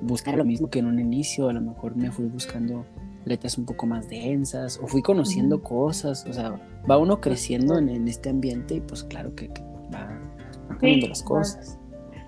[0.00, 2.86] buscar lo mismo que en un inicio, a lo mejor me fui buscando
[3.24, 6.60] letras un poco más densas o fui conociendo cosas, o sea,
[6.90, 9.48] va uno creciendo en, este ambiente y pues claro que,
[9.92, 10.20] va,
[10.68, 11.78] cambiando las cosas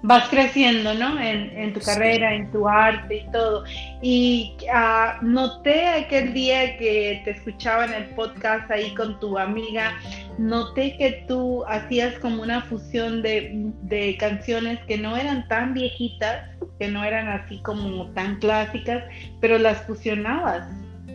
[0.07, 1.21] vas creciendo, ¿no?
[1.21, 3.65] En, tu carrera, en tu arte y todo.
[4.01, 9.99] Y uh, noté aquel día que te escuchaba en el podcast ahí con tu amiga,
[10.39, 16.51] noté que tú hacías como una fusión de, de canciones que no eran tan viejitas,
[16.79, 19.03] que no eran así como tan clásicas,
[19.41, 20.69] pero las fusionabas.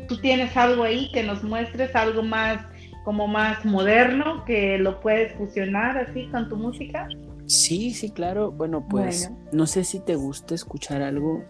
[0.09, 2.59] Tú tienes algo ahí que nos muestres, algo más
[3.03, 7.07] como más moderno, que lo puedes fusionar así con tu música.
[7.45, 8.51] Sí, sí, claro.
[8.51, 11.43] Bueno, pues no sé si te gusta escuchar algo,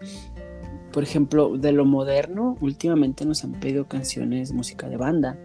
[0.92, 2.56] por ejemplo, de lo moderno.
[2.60, 5.38] Últimamente nos han pedido canciones, música de banda.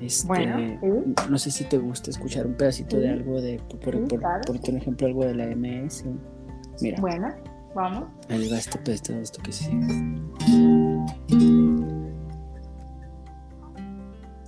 [0.00, 4.76] Este, bueno, no sé si te gusta escuchar un pedacito de algo de, por, por,
[4.76, 6.04] ejemplo, algo de la MS.
[6.80, 7.00] Mira.
[7.00, 7.28] Bueno,
[7.74, 8.04] vamos.
[8.28, 9.70] Ahí va este pedacito esto que sí.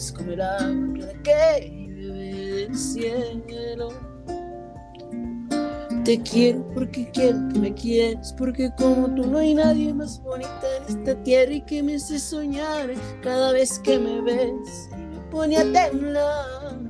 [0.00, 3.90] Eres como el agua que cielo.
[6.06, 10.66] Te quiero porque quiero que me quieres, porque como tú no hay nadie más bonita
[10.78, 15.20] en esta tierra y que me hace soñar cada vez que me ves y me
[15.30, 16.80] pone a temblar.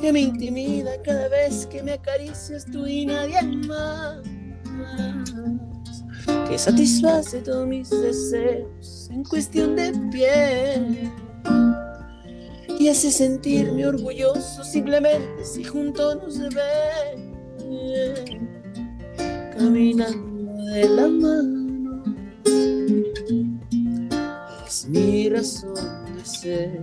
[0.00, 4.22] Que me intimida cada vez que me acaricias tú y nadie más.
[6.48, 11.10] Que satisface todos mis deseos en cuestión de piel.
[12.78, 17.22] Y hace sentirme orgulloso simplemente si juntos nos ve
[19.56, 22.02] caminando de la mano
[24.66, 25.74] es mi razón
[26.16, 26.80] de ser.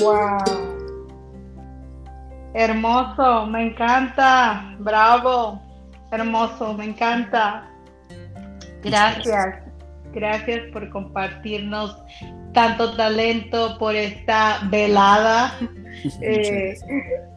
[0.00, 0.67] Wow
[2.58, 4.74] hermoso me encanta.
[4.80, 5.62] Bravo
[6.10, 7.68] hermoso me encanta.
[8.82, 9.62] Gracias,
[10.12, 11.96] gracias por compartirnos
[12.52, 15.52] tanto talento por esta velada.
[16.20, 16.76] Eh,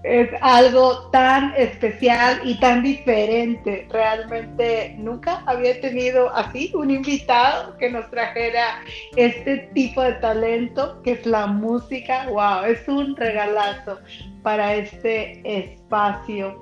[0.04, 3.88] es algo tan especial y tan diferente.
[3.90, 8.82] Realmente nunca había tenido así un invitado que nos trajera
[9.16, 12.28] este tipo de talento que es la música.
[12.30, 12.66] ¡Wow!
[12.66, 14.00] Es un regalazo
[14.44, 16.62] para este espacio.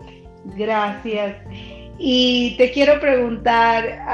[0.58, 1.36] Gracias.
[1.98, 4.06] Y te quiero preguntar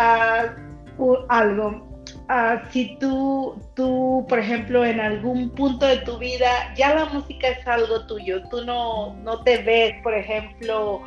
[0.98, 1.95] uh, algo.
[2.28, 7.50] Uh, si tú, tú, por ejemplo, en algún punto de tu vida, ya la música
[7.50, 11.02] es algo tuyo, tú no, no te ves, por ejemplo,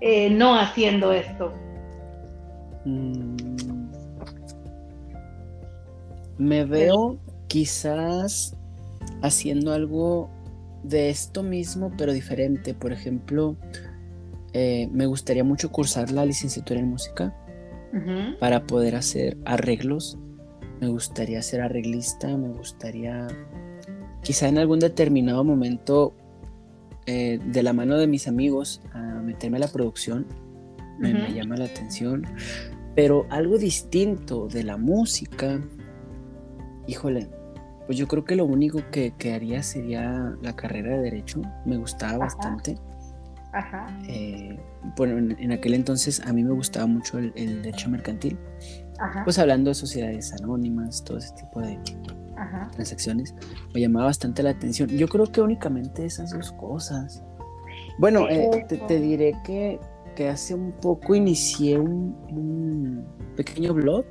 [0.00, 1.52] eh, no haciendo esto.
[2.86, 3.36] Mm.
[6.38, 7.18] Me veo
[7.48, 8.56] quizás
[9.20, 10.30] haciendo algo
[10.82, 12.74] de esto mismo, pero diferente.
[12.74, 13.56] Por ejemplo,
[14.52, 17.36] eh, me gustaría mucho cursar la licenciatura en música
[18.40, 20.18] para poder hacer arreglos.
[20.82, 23.28] Me gustaría ser arreglista, me gustaría
[24.20, 26.12] quizá en algún determinado momento
[27.06, 30.26] eh, de la mano de mis amigos a meterme a la producción.
[30.98, 32.26] Me, me llama la atención.
[32.96, 35.60] Pero algo distinto de la música,
[36.88, 37.30] híjole,
[37.86, 41.42] pues yo creo que lo único que, que haría sería la carrera de Derecho.
[41.64, 42.76] Me gustaba bastante.
[43.52, 43.86] Ajá.
[44.08, 44.58] Eh,
[44.96, 48.36] bueno, en, en, aquel entonces a mí me gustaba mucho el, el Derecho Mercantil.
[48.98, 49.24] Ajá.
[49.24, 51.78] Pues hablando de sociedades anónimas, todo ese tipo de
[52.36, 52.70] Ajá.
[52.72, 53.34] transacciones,
[53.74, 54.88] me llamaba bastante la atención.
[54.90, 57.22] Yo creo que únicamente esas dos cosas.
[57.98, 59.78] Bueno, eh, te, te, diré que,
[60.16, 64.04] que, hace un poco inicié un, un pequeño blog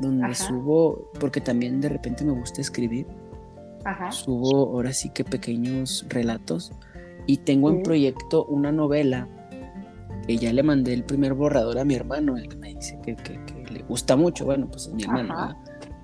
[0.00, 0.34] donde Ajá.
[0.34, 3.06] subo, porque también de repente me gusta escribir,
[4.10, 6.72] subo ahora sí que pequeños relatos
[7.26, 9.28] y tengo en proyecto una novela
[10.26, 13.16] que ya le mandé el primer borrador a mi hermano, el que me dice que,
[13.16, 15.56] que, que le gusta mucho, bueno, pues es mi hermano.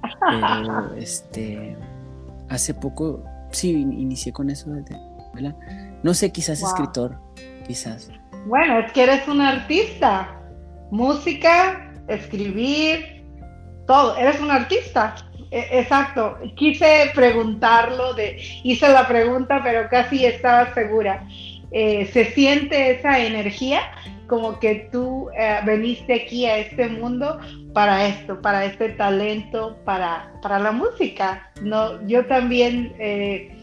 [0.21, 1.77] Pero este,
[2.49, 5.55] hace poco, sí, inicié con eso de novela.
[6.03, 6.69] No sé, quizás wow.
[6.69, 7.19] escritor,
[7.67, 8.11] quizás.
[8.47, 10.33] Bueno, es que eres un artista.
[10.91, 13.25] Música, escribir,
[13.87, 14.17] todo.
[14.17, 15.17] Eres un artista.
[15.51, 16.39] E exacto.
[16.57, 21.27] Quise preguntarlo, de, hice la pregunta, pero casi estaba segura.
[21.73, 23.81] Eh, ¿Se siente esa energía?
[24.27, 27.39] Como que tú eh, veniste aquí a este mundo
[27.73, 31.51] para esto, para este talento, para, para la música.
[31.63, 33.57] No, yo también eh,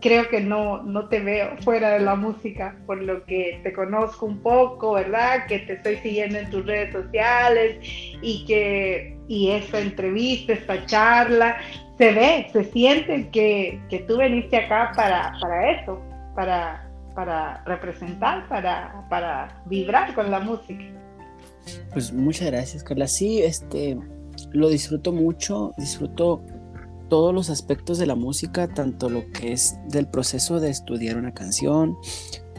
[0.00, 4.26] creo que no, no te veo fuera de la música, por lo que te conozco
[4.26, 5.46] un poco, ¿verdad?
[5.46, 7.78] Que te estoy siguiendo en tus redes sociales
[8.22, 11.58] y que y esta entrevista, esta charla,
[11.98, 16.00] se ve, se siente que, que tú veniste acá para, para eso,
[16.34, 16.87] para,
[17.18, 20.84] para representar, para, para vibrar con la música.
[21.92, 23.08] Pues muchas gracias, Carla.
[23.08, 23.98] Sí, este,
[24.52, 26.40] lo disfruto mucho, disfruto
[27.08, 31.34] todos los aspectos de la música, tanto lo que es del proceso de estudiar una
[31.34, 31.96] canción,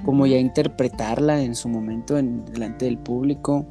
[0.03, 3.66] como ya interpretarla en su momento en, delante del público.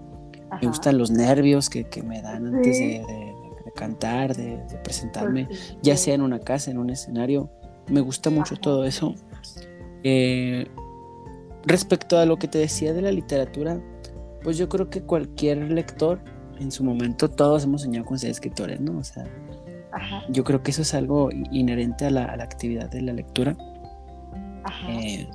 [0.48, 0.60] Ajá.
[0.62, 2.86] Me gustan los nervios que, que me dan antes sí.
[2.86, 3.34] de, de,
[3.66, 7.50] de, cantar, de, de presentarme, pues sí, ya sea en una casa, en un escenario.
[7.88, 8.62] Me gusta mucho Ajá.
[8.62, 9.14] todo eso.
[10.04, 10.66] Eh,
[11.64, 13.80] respecto a lo que te decía de la literatura,
[14.42, 16.20] pues yo creo que cualquier lector,
[16.58, 18.98] en su momento todos hemos soñado con ser escritores, ¿no?
[18.98, 19.24] O sea,
[19.92, 20.24] Ajá.
[20.28, 23.56] yo creo que eso es algo inherente a la, a la actividad de la lectura.
[24.88, 25.26] Eh,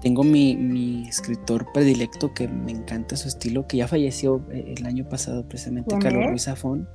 [0.00, 4.86] tengo mi, mi, escritor predilecto que me encanta su estilo, que ya falleció eh, el
[4.86, 6.30] año pasado precisamente, Carlos es?
[6.30, 6.88] Ruiz Zafón.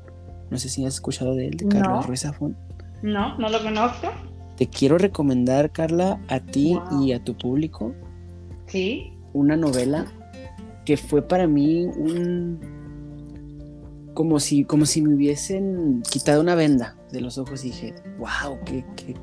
[0.49, 2.01] No sé si has escuchado de él, de Carlos no.
[2.03, 2.57] Ruiz Zafón.
[3.01, 4.09] No, no lo conozco.
[4.57, 7.03] Te quiero recomendar, Carla, a ti wow.
[7.03, 7.93] y a tu público.
[8.67, 9.13] Sí.
[9.33, 10.05] Una novela
[10.85, 12.59] que fue para mí un
[14.13, 18.59] como si como si me hubiesen quitado una venda de los ojos y dije wow
[18.65, 19.15] qué, qué,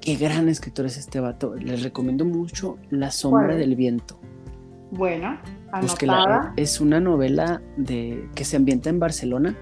[0.00, 4.18] qué gran escritor es este vato les recomiendo mucho La sombra del viento
[4.90, 5.38] bueno
[5.70, 6.52] anotada.
[6.56, 9.56] es una novela de que se ambienta en Barcelona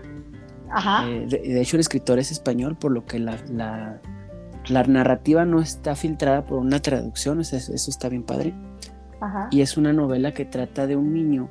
[0.72, 1.08] Ajá.
[1.08, 4.00] Eh, de, de, hecho el escritor es español por lo que la, la,
[4.70, 8.54] la narrativa no está filtrada por una traducción eso, eso está bien padre
[9.20, 9.48] Ajá.
[9.50, 11.50] Y es una novela que trata de un niño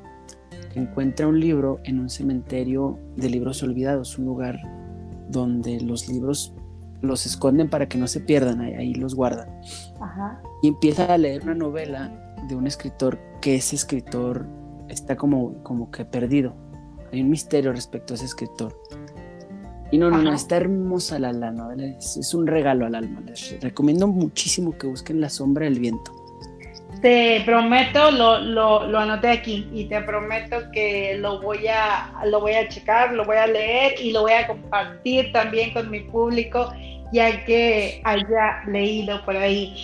[0.72, 4.58] que encuentra un libro en un cementerio de libros olvidados, un lugar
[5.28, 6.54] donde los libros
[7.00, 9.48] los esconden para que no se pierdan, ahí, ahí los guardan.
[10.00, 10.42] Ajá.
[10.62, 14.46] Y empieza a leer una novela de un escritor que ese escritor
[14.88, 16.54] está como, como que perdido.
[17.12, 18.76] Hay un misterio respecto a ese escritor.
[19.90, 20.24] Y no, no, Ajá.
[20.24, 23.20] no, está hermosa la, la novela, es, es, un regalo al alma.
[23.26, 26.20] Les recomiendo muchísimo que busquen La sombra del viento
[27.00, 32.40] te prometo, lo, lo, lo, anoté aquí y te prometo que lo voy, a, lo
[32.40, 36.00] voy a checar, lo voy a leer y lo voy a compartir también con mi
[36.00, 36.72] público,
[37.12, 39.74] ya que haya leído por ahí.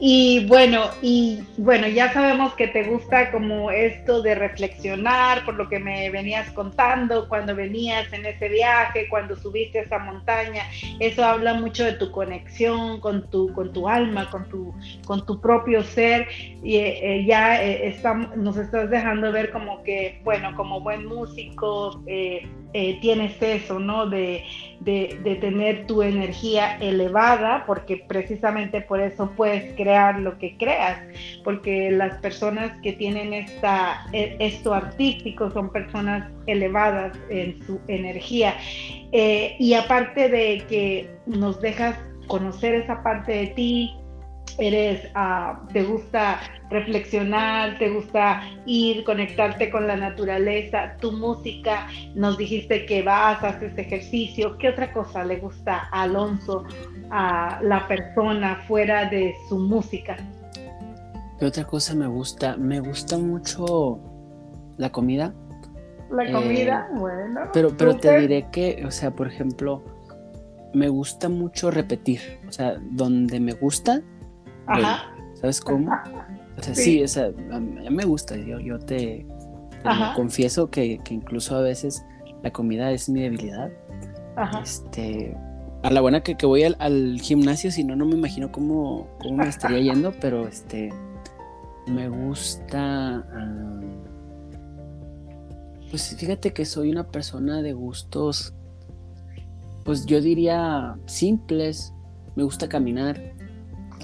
[0.00, 5.68] Y bueno, y bueno, ya sabemos que te gusta como esto de reflexionar por lo
[5.68, 10.64] que me venías contando cuando venías en ese viaje, cuando subiste esa montaña.
[10.98, 14.74] Eso habla mucho de tu conexión con tu, con tu alma, con tu,
[15.06, 16.26] con tu propio ser.
[16.62, 17.96] Y eh, ya eh,
[18.36, 24.06] nos estás dejando ver como que, bueno, como buen músico, eh, eh, tienes eso, ¿no?
[24.06, 24.42] De,
[24.80, 30.98] de, tener tu energía elevada, porque precisamente por eso puedes crear lo que creas,
[31.42, 38.54] porque las personas que tienen esta, e, esto artístico son personas elevadas en su energía.
[39.12, 41.96] Eh, y aparte de que nos dejas
[42.26, 43.94] conocer esa parte de ti,
[44.58, 46.40] eres, uh, te gusta
[46.70, 53.76] reflexionar, te gusta ir, conectarte con la naturaleza, tu música, nos dijiste que vas, haces
[53.78, 56.64] ejercicio, ¿qué otra cosa le gusta a Alonso,
[57.10, 60.16] a la persona fuera de su música?
[61.38, 62.56] ¿Qué otra cosa me gusta?
[62.56, 64.00] Me gusta mucho
[64.76, 65.34] la comida.
[66.10, 67.40] La comida, eh, bueno.
[67.52, 69.82] Pero, pero te diré que, o sea, por ejemplo,
[70.72, 72.20] me gusta mucho repetir.
[72.48, 74.02] O sea, donde me gusta,
[74.66, 75.14] Ajá.
[75.34, 75.92] ¿sabes cómo?
[76.56, 78.36] O sea, sí, o sea, a mí me gusta.
[78.36, 79.26] Yo, yo te,
[80.16, 82.04] confieso que, que incluso a veces
[82.42, 83.70] la comida es mi debilidad.
[84.36, 84.60] Ajá.
[84.60, 85.36] Este,
[85.82, 89.06] a la buena que, que voy al, al gimnasio, si no, no me imagino cómo,
[89.20, 90.90] cómo me estaría yendo, pero este,
[91.86, 93.16] me gusta.
[93.18, 93.80] ah,
[95.90, 98.54] pues fíjate que soy una persona de gustos,
[99.84, 101.92] pues yo diría simples.
[102.34, 103.33] Me gusta caminar.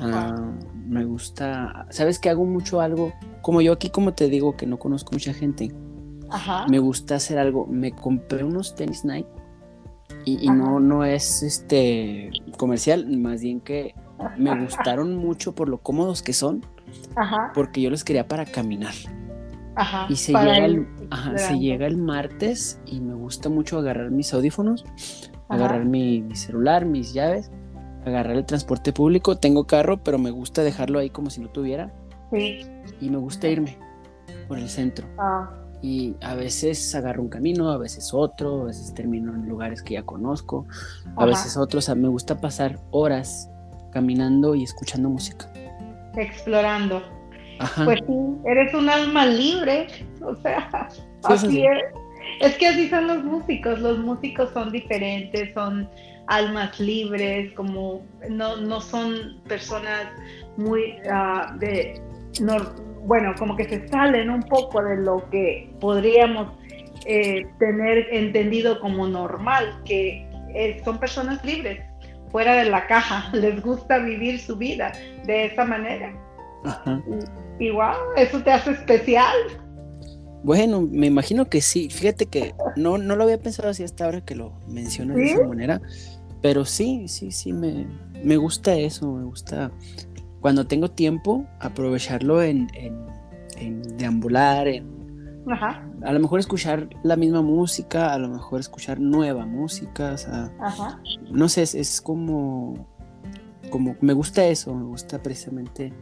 [0.00, 0.52] Ah,
[0.86, 1.86] me gusta.
[1.90, 3.12] ¿Sabes que hago mucho algo?
[3.42, 5.72] Como yo aquí, como te digo, que no conozco mucha gente
[6.30, 6.66] Ajá.
[6.68, 7.66] me gusta hacer algo.
[7.66, 9.28] Me compré unos tenis Nike
[10.24, 13.94] y, y no, no es este comercial, más bien que
[14.36, 16.64] me gustaron mucho por lo cómodos que son,
[17.16, 17.52] Ajá.
[17.54, 18.94] porque yo los quería para caminar.
[19.76, 20.06] Ajá.
[20.10, 24.10] Y se, llega el- el, ajá, se llega el martes y me gusta mucho agarrar
[24.10, 24.84] mis audífonos,
[25.48, 25.54] Ajá.
[25.64, 27.50] agarrar mi, mi celular, mis llaves,
[28.04, 29.36] agarrar el transporte público.
[29.38, 31.92] Tengo carro, pero me gusta dejarlo ahí como si no tuviera.
[32.32, 32.66] Sí.
[33.00, 33.76] Y me gusta irme
[34.48, 35.06] por el centro.
[35.18, 35.50] Ah,
[35.82, 39.94] Y a veces agarro un camino, a veces otro, a veces termino en lugares que
[39.94, 40.66] ya conozco,
[41.06, 41.26] a Ajá.
[41.26, 41.84] veces otros.
[41.84, 43.48] O sea, me gusta pasar horas
[43.92, 45.50] caminando y escuchando música.
[46.16, 47.02] explorando.
[47.58, 47.84] Ajá.
[47.84, 48.14] Pues sí,
[48.46, 49.86] eres un alma libre,
[50.22, 51.62] o sea, Sí, así sí, sí.
[51.66, 51.82] es.
[52.40, 55.88] Es que así son los músicos, los músicos son diferentes, son
[56.30, 60.06] almas libres, como no, no son personas
[60.56, 62.00] muy ah, de,
[62.40, 62.72] no-
[63.04, 66.52] bueno, como que se salen un poco de lo que podríamos
[67.06, 70.24] eh, tener entendido como normal, que
[70.54, 71.80] eh, son personas libres,
[72.30, 74.92] fuera de la caja, les gusta vivir su vida
[75.26, 76.14] de esa manera.
[76.64, 77.02] Ajá.
[77.58, 79.36] Y wow, eso te hace especial.
[80.42, 81.90] Bueno, me imagino que sí.
[81.90, 85.46] Fíjate que no, no lo había pensado así hasta ahora que lo mencionas de esa
[85.46, 85.80] manera.
[86.42, 87.86] Pero sí, sí, sí, me,
[88.24, 89.12] me gusta eso.
[89.12, 89.70] Me gusta
[90.40, 92.96] cuando tengo tiempo aprovecharlo en, en,
[93.58, 95.00] en deambular, en
[95.50, 100.18] Ajá, a lo mejor escuchar la misma música, a lo mejor escuchar nueva música, o
[100.18, 102.86] sea, ajá, no sé, es, es como,
[103.70, 105.92] como, me gusta eso, me gusta precisamente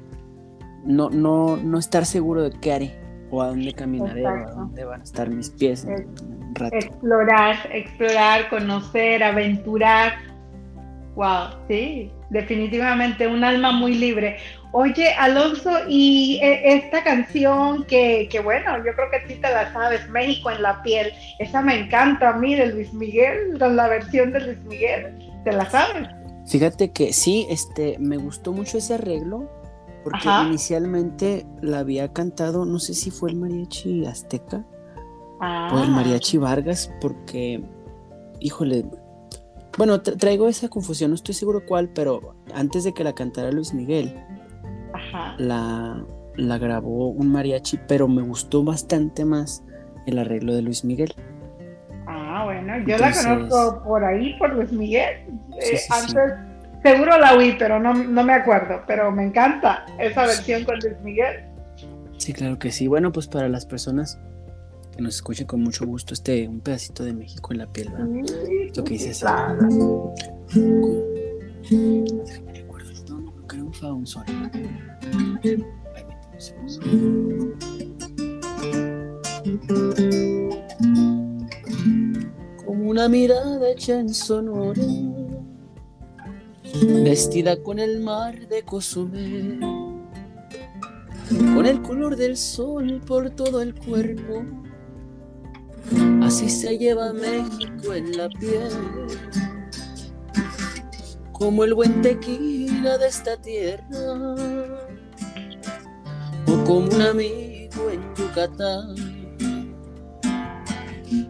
[0.85, 4.85] no, no, no estar seguro de qué haré, o a dónde caminaré, o a dónde
[4.85, 6.77] van a estar mis pies en, Es- en un rato.
[6.77, 10.13] explorar, explorar, conocer, aventurar.
[11.19, 14.37] Wow, sí, definitivamente un alma muy libre.
[14.71, 19.73] Oye, Alonso, y eh, esta canción que, que bueno, yo creo que sí te la
[19.73, 23.89] sabes, México en la piel, esa me encanta a mí de Luis Miguel, con la
[23.89, 26.09] versión de Luis Miguel, ¿te la sabes?
[26.47, 29.51] Fíjate que sí, este, me gustó mucho ese arreglo,
[30.05, 30.45] porque Ajá.
[30.47, 34.65] inicialmente la había cantado, no sé si fue el mariachi azteca,
[35.41, 37.61] Ah, o el mariachi Vargas, porque,
[38.39, 38.85] híjole,
[39.79, 43.51] bueno, tra- traigo esa confusión, no estoy seguro cuál, pero antes de que la cantara
[43.51, 44.15] Luis Miguel,
[44.93, 45.35] Ajá.
[45.39, 46.05] la,
[46.37, 49.63] la grabó un mariachi, pero me gustó bastante más
[50.07, 51.15] el arreglo de Luis Miguel.
[52.07, 55.17] Ah, bueno, yo la conozco por ahí, por Luis Miguel.
[55.61, 55.93] Sí, Eh, sí.
[55.93, 56.35] antes,
[56.83, 58.83] seguro la oí, pero no, no me acuerdo.
[58.87, 61.45] Pero me encanta esa versión con Luis Miguel.
[62.17, 62.87] Sí, claro que sí.
[62.89, 64.19] Bueno, pues para las personas
[64.99, 68.09] que nos escuchen con mucho gusto, este, un pedacito de México en la piel, ¿verdad?
[68.75, 69.21] Lo que dice así.
[69.21, 70.13] claro.
[71.63, 72.65] Déjame
[73.93, 74.25] un sol.
[82.67, 84.83] Como una mirada hecha en Sonora,
[87.05, 89.61] vestida con el mar de Cozumel,
[91.55, 94.43] con el color del sol por todo el cuerpo.
[96.23, 98.71] Así se lleva México en la piel.
[101.33, 103.85] Como el buen tequila de esta tierra,
[106.47, 108.95] o como un amigo en Yucatán,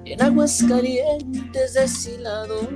[0.05, 2.69] en aguas calientes deshilados,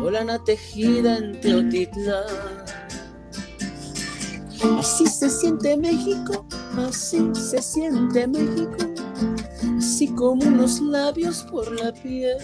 [0.00, 2.24] o lana tejida en Teotitlán.
[4.78, 6.46] Así se siente México,
[6.88, 8.91] así se siente México,
[9.82, 12.38] así como unos labios por la piel.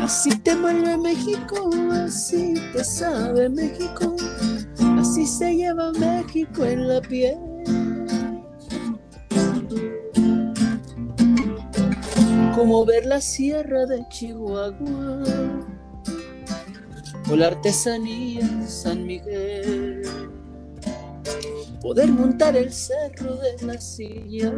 [0.00, 4.16] Así te mueve México, así te sabe México,
[4.98, 7.36] así se lleva México en la piel.
[12.54, 15.22] Como ver la sierra de Chihuahua
[17.30, 20.02] o la artesanía de San Miguel,
[21.80, 24.52] poder montar el cerro de la silla,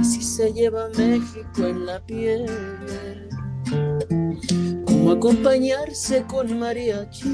[0.00, 2.46] así se lleva México en la piel.
[4.86, 7.26] Como acompañarse con mariachis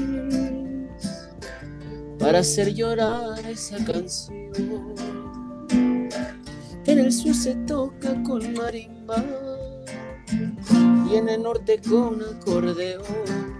[2.19, 4.95] para hacer llorar esa canción.
[6.85, 9.23] En el sur se toca con marimba
[11.09, 13.56] y en el norte con acordeón.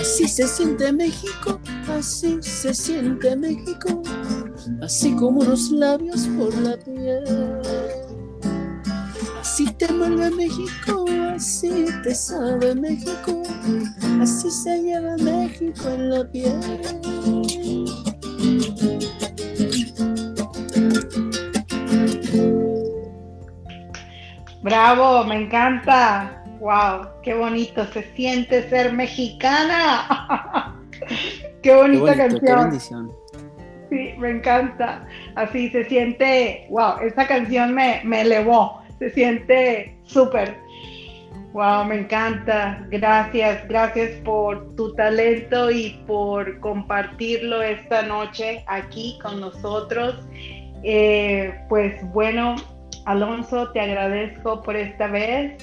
[0.00, 4.02] Así se siente México, así se siente México,
[4.80, 7.60] así como los labios por la piel.
[9.38, 11.04] Así te mueve México,
[11.34, 13.42] así te sabe México,
[14.20, 16.60] así se lleva México en la piel.
[24.62, 26.45] Bravo, me encanta.
[26.60, 30.74] Wow, qué bonito se siente ser mexicana.
[31.62, 33.12] qué bonita canción.
[33.90, 35.06] sí, me encanta.
[35.34, 38.82] Así se siente, wow, esta canción me, me elevó.
[38.98, 40.56] Se siente súper.
[41.52, 42.86] Wow, me encanta.
[42.90, 50.16] Gracias, gracias por tu talento y por compartirlo esta noche aquí con nosotros.
[50.82, 52.56] Eh, pues bueno,
[53.06, 55.56] Alonso, te agradezco por esta vez.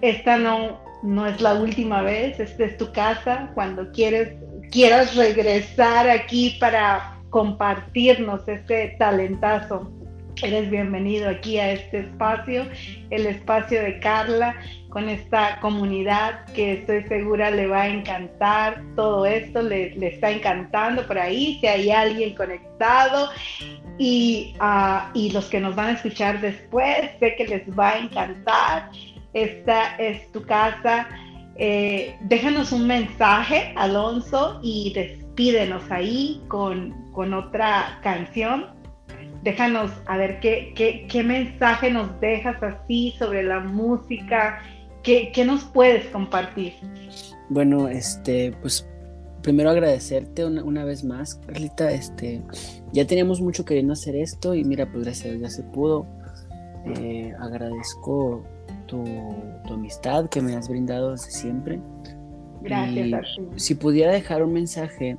[0.00, 3.50] Esta no, no es la última vez, esta es tu casa.
[3.54, 4.32] Cuando quieres,
[4.70, 9.90] quieras regresar aquí para compartirnos este talentazo,
[10.42, 12.66] eres bienvenido aquí a este espacio,
[13.10, 14.54] el espacio de Carla,
[14.88, 20.30] con esta comunidad que estoy segura le va a encantar todo esto, le, le está
[20.30, 23.30] encantando por ahí, si hay alguien conectado
[23.98, 27.98] y, uh, y los que nos van a escuchar después, sé que les va a
[27.98, 28.90] encantar.
[29.32, 31.08] Esta es tu casa.
[31.56, 38.66] Eh, déjanos un mensaje, Alonso, y despídenos ahí con, con otra canción.
[39.42, 44.60] Déjanos a ver qué, qué, qué, mensaje nos dejas así sobre la música,
[45.02, 46.74] qué, qué nos puedes compartir.
[47.48, 48.86] Bueno, este, pues
[49.42, 51.90] primero agradecerte una, vez más, Carlita.
[51.90, 52.42] Este,
[52.92, 56.06] ya teníamos mucho queriendo hacer esto y mira, pues gracias ya se pudo.
[56.96, 58.42] Eh, agradezco
[58.86, 59.04] tu,
[59.70, 61.80] amistad que me has brindado desde siempre.
[62.60, 63.26] Gracias.
[63.56, 65.16] si pudiera dejar un mensaje,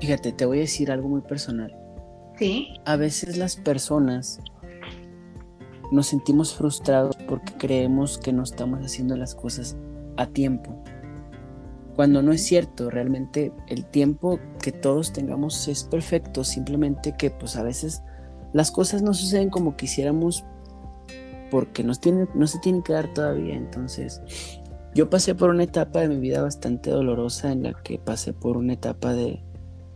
[0.00, 1.74] fíjate, te voy a decir algo muy personal.
[2.38, 2.74] Sí.
[2.84, 4.40] A veces las personas
[5.92, 9.76] nos sentimos frustrados porque creemos que no estamos haciendo las cosas
[10.16, 10.82] a tiempo
[11.94, 17.56] cuando no es cierto, realmente el tiempo que todos tengamos es perfecto, simplemente que pues
[17.56, 18.02] a veces
[18.52, 20.44] las cosas no suceden como quisiéramos
[21.50, 24.22] porque nos tiene, no se tienen que dar todavía, entonces
[24.94, 28.56] yo pasé por una etapa de mi vida bastante dolorosa en la que pasé por
[28.56, 29.42] una etapa de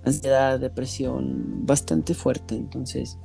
[0.05, 3.19] ansiedad, depresión bastante fuerte, entonces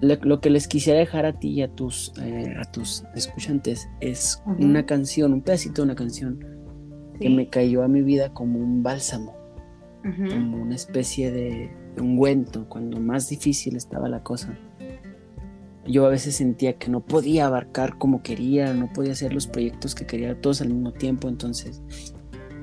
[0.00, 4.42] lo, que les quisiera dejar a ti y a tus, eh, a tus escuchantes es
[4.58, 6.40] una canción, un pedacito de una canción
[7.20, 9.36] que me cayó a mi vida como un bálsamo,
[10.02, 14.58] como una especie de ungüento cuando más difícil estaba la cosa.
[15.86, 19.94] Yo a veces sentía que no podía abarcar como quería, no podía hacer los proyectos
[19.94, 21.82] que quería todos al mismo tiempo, entonces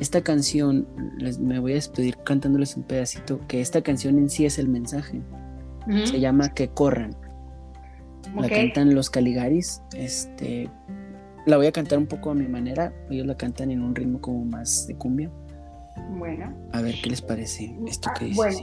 [0.02, 0.88] esta canción,
[1.20, 4.68] les, me voy a despedir cantándoles un pedacito, que esta canción en sí es el
[4.68, 5.22] mensaje.
[6.06, 7.16] Se llama Que corran.
[8.36, 9.84] La cantan los Caligaris.
[9.96, 10.72] Este,
[11.46, 12.92] la voy a cantar un poco a mi manera.
[13.12, 15.32] Ellos la cantan en un ritmo como más de cumbia.
[16.10, 16.54] Bueno.
[16.74, 18.36] A ver qué les parece esto que dice.
[18.36, 18.60] Bueno,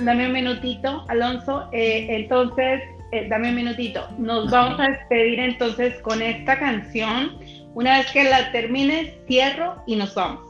[0.00, 1.68] dame un minutito, Alonso.
[1.72, 2.82] Eh, entonces,
[3.12, 4.08] eh, dame un minutito.
[4.18, 7.38] Nos vamos a despedir entonces con esta canción.
[7.74, 10.40] Una vez que la termines, cierro y nos vamos.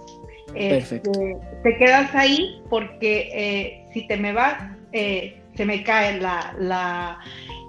[0.53, 1.11] Perfecto.
[1.11, 4.57] Este, te quedas ahí porque eh, si te me vas,
[4.93, 7.19] se me cae la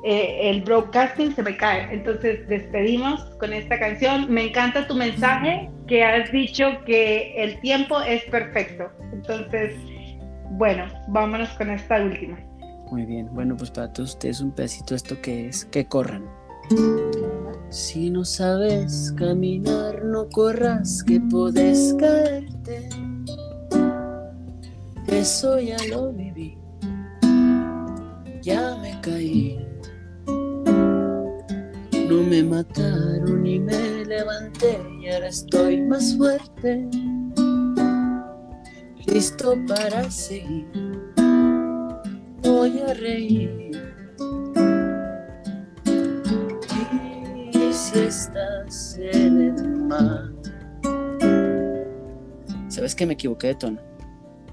[0.08, 1.92] eh, el broadcasting se me cae.
[1.92, 4.32] Entonces despedimos con esta canción.
[4.32, 8.92] Me encanta tu mensaje que has dicho que el tiempo es perfecto.
[9.12, 9.74] Entonces,
[10.52, 12.38] bueno, vámonos con esta última.
[12.92, 16.24] Muy bien, bueno, pues para todos ustedes un pedacito esto que es que corran.
[17.70, 22.90] Si no sabes caminar, no corras, que puedes caerte.
[25.08, 26.60] Eso ya lo viví,
[28.44, 29.66] ya me caí
[32.08, 36.88] no me mataron y me levanté y ahora estoy más fuerte,
[39.08, 40.68] listo para seguir.
[42.44, 43.72] Voy a reír.
[47.54, 50.32] Y si estás en el mar.
[52.70, 53.80] ¿Sabes que me equivoqué de tono?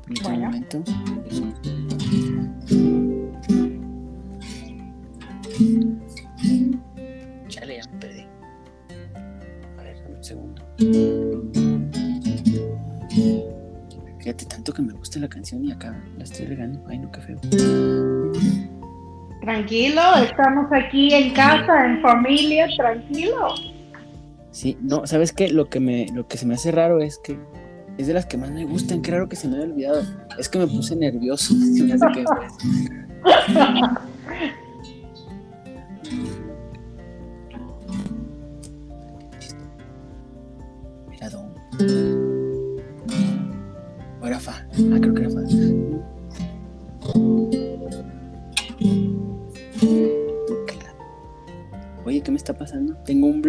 [0.09, 0.83] En este momento.
[14.63, 16.81] Tanto que me gusta la canción y acá la estoy regando.
[16.89, 17.37] Ay, no, qué feo.
[19.41, 23.57] Tranquilo, estamos aquí en casa, en familia, tranquilo.
[24.53, 25.49] Sí, no, ¿sabes qué?
[25.49, 27.37] Lo que, me, lo que se me hace raro es que
[27.99, 29.03] es de las que más me gustan.
[29.03, 30.03] Qué raro que se me haya olvidado.
[30.39, 31.55] Es que me puse nervioso.
[31.59, 31.97] Mira,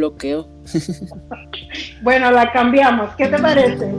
[0.03, 0.47] bloqueo.
[2.01, 3.15] bueno, la cambiamos.
[3.15, 3.93] ¿Qué te parece?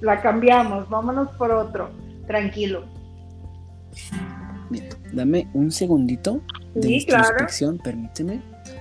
[0.00, 0.88] La cambiamos.
[0.88, 1.90] Vámonos por otro.
[2.26, 2.84] Tranquilo.
[4.68, 6.42] Bien, dame un segundito
[6.74, 7.46] de Sí, claro.
[7.82, 8.40] permíteme.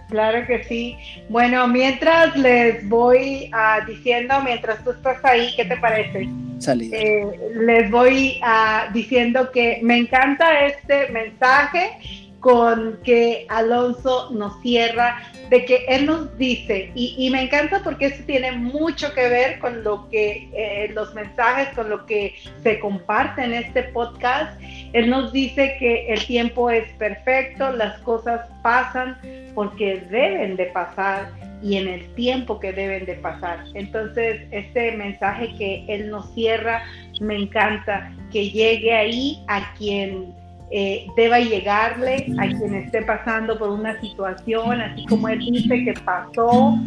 [0.09, 0.97] Claro que sí.
[1.29, 6.29] Bueno, mientras les voy ah, diciendo, mientras tú estás ahí, ¿qué te parece?
[6.59, 6.97] Salida.
[6.97, 7.25] Eh,
[7.55, 15.17] les voy ah, diciendo que me encanta este mensaje con que Alonso nos cierra,
[15.49, 19.83] de que él nos dice, y, me encanta porque eso tiene mucho que ver con
[19.83, 24.61] lo que eh, los mensajes, con lo que se comparte en este podcast.
[24.93, 29.17] Él nos dice que el tiempo es perfecto, las cosas pasan
[29.55, 31.31] porque deben de pasar
[31.63, 33.63] y en el tiempo que deben de pasar.
[33.73, 36.83] Entonces, este mensaje que él nos cierra,
[37.19, 43.69] me encanta que llegue ahí a quien eh, deba llegarle, a quien esté pasando por
[43.69, 46.77] una situación, así como él dice que pasó,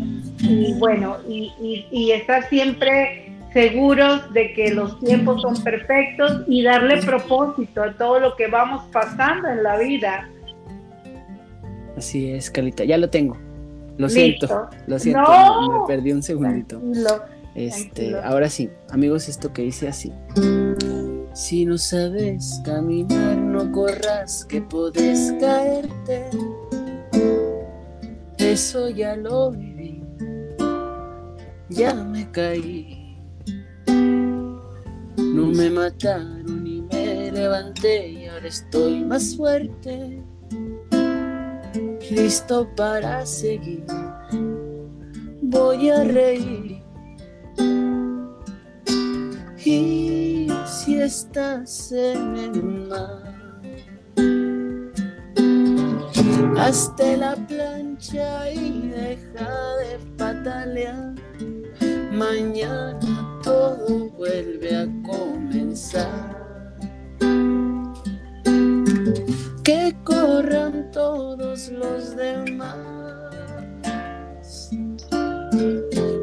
[0.41, 6.63] y bueno, y, y, y estar siempre seguros de que los tiempos son perfectos y
[6.63, 10.29] darle propósito a todo lo que vamos pasando en la vida.
[11.97, 12.85] Así es, Carlita.
[12.85, 13.37] Ya lo tengo.
[13.97, 14.47] Lo Listo.
[14.47, 14.69] siento.
[14.87, 15.23] Lo siento.
[15.23, 15.81] No.
[15.81, 16.79] Me perdí un segundito.
[16.79, 17.23] Tranquilo.
[17.55, 18.21] Este, tranquilo.
[18.23, 20.13] ahora sí, amigos, esto que dice así.
[21.33, 26.31] Si no sabes caminar, no corras, que puedes caerte.
[28.39, 30.01] Eso ya lo viví,
[31.69, 33.19] ya me caí.
[35.19, 40.23] No me mataron y me levanté y ahora estoy más fuerte.
[42.11, 43.85] Listo para seguir,
[45.43, 46.83] voy a reír.
[49.65, 53.38] Y si estás en el mar,
[56.57, 61.15] hazte la plancha y deja de patalear.
[62.13, 66.37] Mañana todo vuelve a comenzar.
[69.65, 72.77] Que corran todos los demás.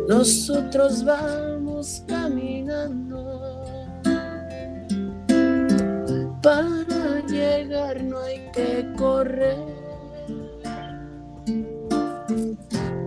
[0.08, 3.42] Nosotros vamos caminando.
[6.42, 9.85] Para llegar no hay que correr.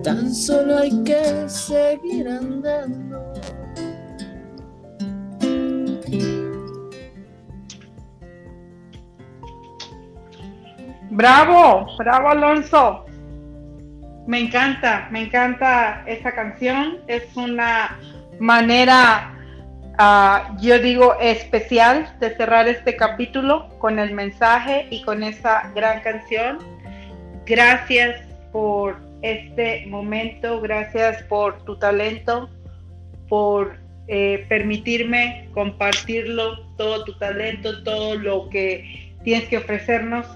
[0.08, 3.30] Tan solo hay que seguir andando.
[11.10, 13.04] Bravo, bravo Alonso.
[14.26, 17.00] Me encanta, me encanta esa canción.
[17.06, 17.98] Es una
[18.40, 19.34] manera,
[19.98, 26.00] ah, yo digo, especial de cerrar este capítulo con el mensaje y con esa gran
[26.00, 26.60] canción.
[27.44, 28.22] Gracias
[28.52, 32.48] por este momento, gracias por tu talento,
[33.28, 33.76] por
[34.06, 40.26] eh, permitirme compartirlo, todo tu talento, todo lo que tienes que ofrecernos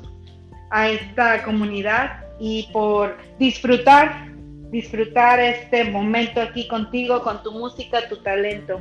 [0.71, 4.27] a esta comunidad y por disfrutar,
[4.71, 8.81] disfrutar este momento aquí contigo, con tu música, tu talento.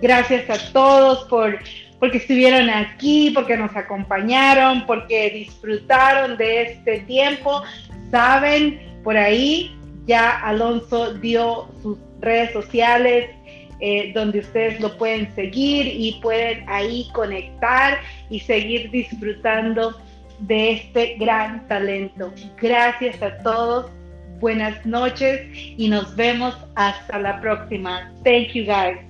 [0.00, 1.58] Gracias a todos por
[1.98, 7.62] porque estuvieron aquí, porque nos acompañaron, porque disfrutaron de este tiempo.
[8.10, 9.70] Saben, por ahí
[10.08, 13.30] ya Alonso dio sus redes sociales,
[13.78, 17.98] eh, donde ustedes lo pueden seguir y pueden ahí conectar
[18.30, 19.94] y seguir disfrutando
[20.40, 22.32] de este gran talento.
[22.60, 23.92] Gracias a todos,
[24.40, 28.12] buenas noches y nos vemos hasta la próxima.
[28.24, 29.05] Thank you guys.